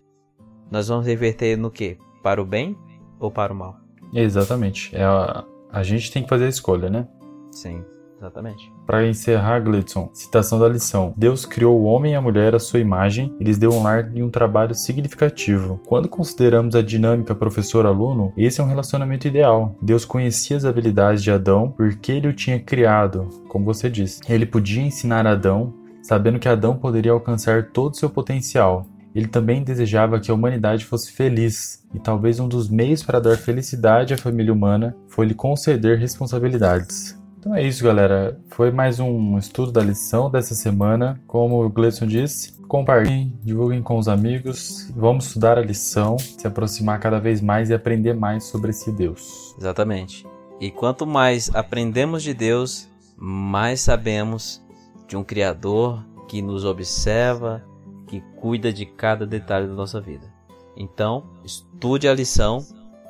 nós 0.70 0.88
vamos 0.88 1.06
reverter 1.06 1.58
no 1.58 1.72
quê? 1.72 1.98
Para 2.22 2.42
o 2.42 2.46
bem 2.46 2.78
ou 3.20 3.32
para 3.32 3.54
o 3.54 3.56
mal? 3.56 3.78
Exatamente. 4.14 4.96
É 4.96 5.04
a, 5.04 5.44
a 5.72 5.84
gente 5.84 6.12
tem 6.12 6.24
que 6.24 6.30
fazer 6.30 6.46
a 6.46 6.50
escolha, 6.50 6.90
né? 6.90 7.08
Sim, 7.52 7.84
exatamente. 8.22 8.72
Para 8.86 9.08
encerrar, 9.08 9.60
Gledson, 9.60 10.10
citação 10.14 10.60
da 10.60 10.70
lição. 10.70 11.14
Deus 11.18 11.46
criou 11.46 11.80
o 11.80 11.84
homem 11.86 12.14
e 12.14 12.16
a 12.16 12.22
mulher 12.22 12.54
à 12.54 12.60
sua 12.60 12.80
imagem 12.80 13.36
e 13.40 13.44
lhes 13.44 13.58
deu 13.58 13.72
um 13.72 13.82
lar 13.82 14.12
e 14.14 14.22
um 14.22 14.30
trabalho 14.30 14.76
significativo. 14.76 15.82
Quando 15.88 16.08
consideramos 16.08 16.76
a 16.76 16.82
dinâmica 16.82 17.34
professor-aluno, 17.34 18.32
esse 18.38 18.62
é 18.62 18.64
um 18.64 18.68
relacionamento 18.68 19.28
ideal. 19.28 19.76
Deus 19.82 20.06
conhecia 20.06 20.56
as 20.56 20.66
habilidades 20.66 21.24
de 21.24 21.32
Adão 21.32 21.74
porque 21.76 22.12
ele 22.12 22.28
o 22.28 22.34
tinha 22.34 22.60
criado, 22.60 23.28
como 23.50 23.66
você 23.66 23.90
disse. 23.90 24.22
Ele 24.30 24.46
podia 24.46 24.84
ensinar 24.84 25.26
Adão, 25.26 25.74
sabendo 26.04 26.40
que 26.40 26.48
Adão 26.48 26.78
poderia 26.78 27.12
alcançar 27.12 27.72
todo 27.72 27.94
o 27.94 27.98
seu 27.98 28.10
potencial. 28.10 28.86
Ele 29.14 29.28
também 29.28 29.62
desejava 29.62 30.20
que 30.20 30.32
a 30.32 30.34
humanidade 30.34 30.86
fosse 30.86 31.12
feliz, 31.12 31.86
e 31.94 32.00
talvez 32.00 32.40
um 32.40 32.48
dos 32.48 32.70
meios 32.70 33.04
para 33.04 33.20
dar 33.20 33.38
felicidade 33.38 34.14
à 34.14 34.18
família 34.18 34.54
humana 34.54 34.96
foi 35.10 35.26
lhe 35.26 35.34
conceder 35.34 36.00
responsabilidades. 36.00 37.21
Então 37.42 37.56
é 37.56 37.64
isso, 37.64 37.84
galera. 37.84 38.40
Foi 38.52 38.70
mais 38.70 39.00
um 39.00 39.36
estudo 39.36 39.72
da 39.72 39.82
lição 39.82 40.30
dessa 40.30 40.54
semana. 40.54 41.20
Como 41.26 41.66
o 41.66 41.70
Gleison 41.70 42.06
disse, 42.06 42.54
compartilhem, 42.68 43.36
divulguem 43.42 43.82
com 43.82 43.98
os 43.98 44.08
amigos. 44.08 44.92
Vamos 44.96 45.26
estudar 45.26 45.58
a 45.58 45.62
lição, 45.62 46.20
se 46.20 46.46
aproximar 46.46 47.00
cada 47.00 47.20
vez 47.20 47.42
mais 47.42 47.72
e 47.72 47.74
aprender 47.74 48.14
mais 48.14 48.44
sobre 48.44 48.70
esse 48.70 48.92
Deus. 48.92 49.56
Exatamente. 49.58 50.24
E 50.60 50.70
quanto 50.70 51.08
mais 51.08 51.50
aprendemos 51.56 52.22
de 52.22 52.36
Deus, 52.36 52.88
mais 53.18 53.82
sabemos 53.82 54.64
de 55.08 55.18
um 55.18 55.24
Criador 55.24 56.06
que 56.28 56.44
nos 56.44 56.64
observa, 56.64 57.66
que 58.06 58.22
cuida 58.40 58.72
de 58.72 58.86
cada 58.86 59.26
detalhe 59.26 59.66
da 59.66 59.74
nossa 59.74 60.00
vida. 60.00 60.32
Então, 60.78 61.24
estude 61.44 62.08
a 62.08 62.14
lição 62.14 62.64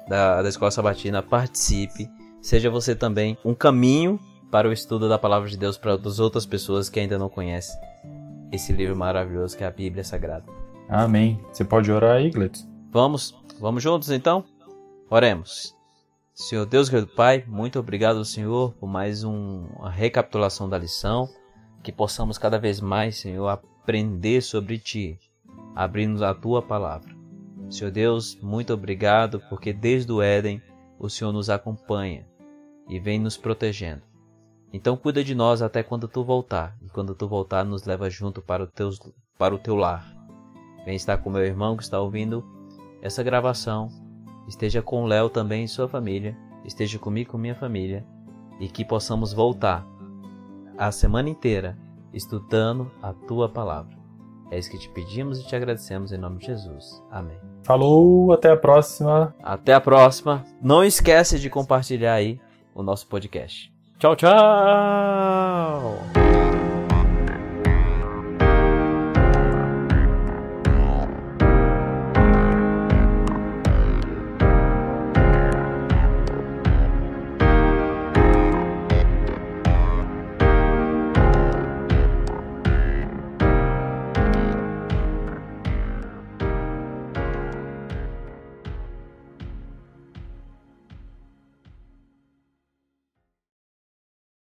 da, 0.08 0.41
da 0.41 0.48
Escola 0.48 0.72
Sabatina, 0.72 1.22
participe, 1.22 2.08
seja 2.41 2.69
você 2.69 2.95
também 2.95 3.38
um 3.45 3.54
caminho 3.54 4.19
para 4.49 4.67
o 4.67 4.73
estudo 4.73 5.08
da 5.08 5.17
Palavra 5.17 5.47
de 5.49 5.58
Deus 5.58 5.77
para 5.77 5.93
as 5.93 6.19
outras 6.19 6.45
pessoas 6.45 6.89
que 6.89 6.99
ainda 6.99 7.17
não 7.17 7.30
conhecem 7.30 7.80
esse 8.51 8.73
livro 8.73 8.95
maravilhoso 8.95 9.58
que 9.58 9.63
é 9.63 9.67
a 9.67 9.71
Bíblia 9.71 10.04
Sagrada. 10.04 10.45
Amém. 10.89 11.39
Você 11.51 11.63
pode 11.63 11.89
orar 11.89 12.17
aí, 12.17 12.30
Gletos? 12.30 12.67
Vamos, 12.91 13.34
vamos 13.60 13.82
juntos 13.82 14.12
então? 14.12 14.43
Oremos. 15.10 15.73
Senhor 16.34 16.65
Deus, 16.65 16.89
querido 16.89 17.08
Pai, 17.15 17.45
muito 17.47 17.80
obrigado, 17.80 18.25
Senhor, 18.25 18.73
por 18.73 18.88
mais 18.88 19.23
um, 19.23 19.67
uma 19.77 19.89
recapitulação 19.89 20.67
da 20.67 20.77
lição, 20.77 21.30
que 21.82 21.91
possamos 21.91 22.38
cada 22.38 22.58
vez 22.58 22.82
mais, 22.82 23.19
Senhor, 23.19 23.47
aprender 23.47 24.41
sobre 24.41 24.80
Ti, 24.80 25.19
abrindo 25.75 26.25
a 26.25 26.34
Tua 26.34 26.62
palavra. 26.62 27.15
Senhor 27.69 27.91
Deus, 27.91 28.38
muito 28.41 28.73
obrigado, 28.73 29.41
porque 29.49 29.71
desde 29.71 30.12
o 30.12 30.21
Éden 30.21 30.62
o 30.99 31.10
Senhor 31.10 31.32
nos 31.32 31.49
acompanha 31.49 32.25
e 32.88 33.00
vem 33.00 33.20
nos 33.20 33.38
protegendo. 33.38 34.02
Então 34.74 34.96
cuida 34.96 35.24
de 35.24 35.36
nós 35.36 35.62
até 35.62 35.84
quando 35.84 36.08
Tu 36.08 36.24
voltar, 36.24 36.78
e 36.82 36.89
quando 36.89 37.15
Tu 37.15 37.28
voltar 37.28 37.65
nos 37.65 37.84
leva 37.84 38.10
junto 38.10 38.41
para 38.41 38.63
o, 38.63 38.67
teus, 38.67 39.00
para 39.38 39.54
o 39.54 39.60
Teu 39.60 39.76
lar. 39.76 40.06
Vem 40.86 40.96
estar 40.96 41.17
com 41.17 41.30
meu 41.30 41.44
irmão 41.44 41.76
que 41.78 41.84
está 41.84 42.00
ouvindo 42.00 42.44
essa 43.02 43.24
gravação 43.24 43.89
esteja 44.48 44.82
com 44.82 45.06
Léo 45.06 45.30
também 45.30 45.63
e 45.63 45.67
sua 45.67 45.88
família, 45.88 46.38
esteja 46.65 47.00
comigo 47.00 47.32
com 47.32 47.38
minha 47.38 47.56
família 47.56 48.06
e 48.60 48.67
que 48.67 48.86
possamos 48.86 49.34
voltar 49.34 49.86
a 50.78 50.91
semana 50.91 51.30
inteira 51.30 51.78
estudando 52.13 52.91
a 53.02 53.13
tua 53.13 53.50
palavra. 53.50 54.00
É 54.52 54.60
isso 54.60 54.70
que 54.70 54.78
te 54.78 54.89
pedimos 54.89 55.39
e 55.39 55.48
te 55.48 55.56
agradecemos 55.56 56.12
em 56.12 56.17
nome 56.17 56.39
de 56.39 56.48
Jesus. 56.48 57.02
Amém. 57.10 57.38
Falou, 57.63 58.34
até 58.34 58.52
a 58.52 58.58
próxima. 58.58 59.34
Até 59.41 59.74
a 59.74 59.80
próxima. 59.80 60.44
Não 60.62 60.84
esquece 60.84 61.39
de 61.39 61.50
compartilhar 61.50 62.13
aí 62.13 62.38
o 62.73 62.84
nosso 62.84 63.07
podcast. 63.07 63.71
Tchau, 63.99 64.15
tchau. 64.15 64.31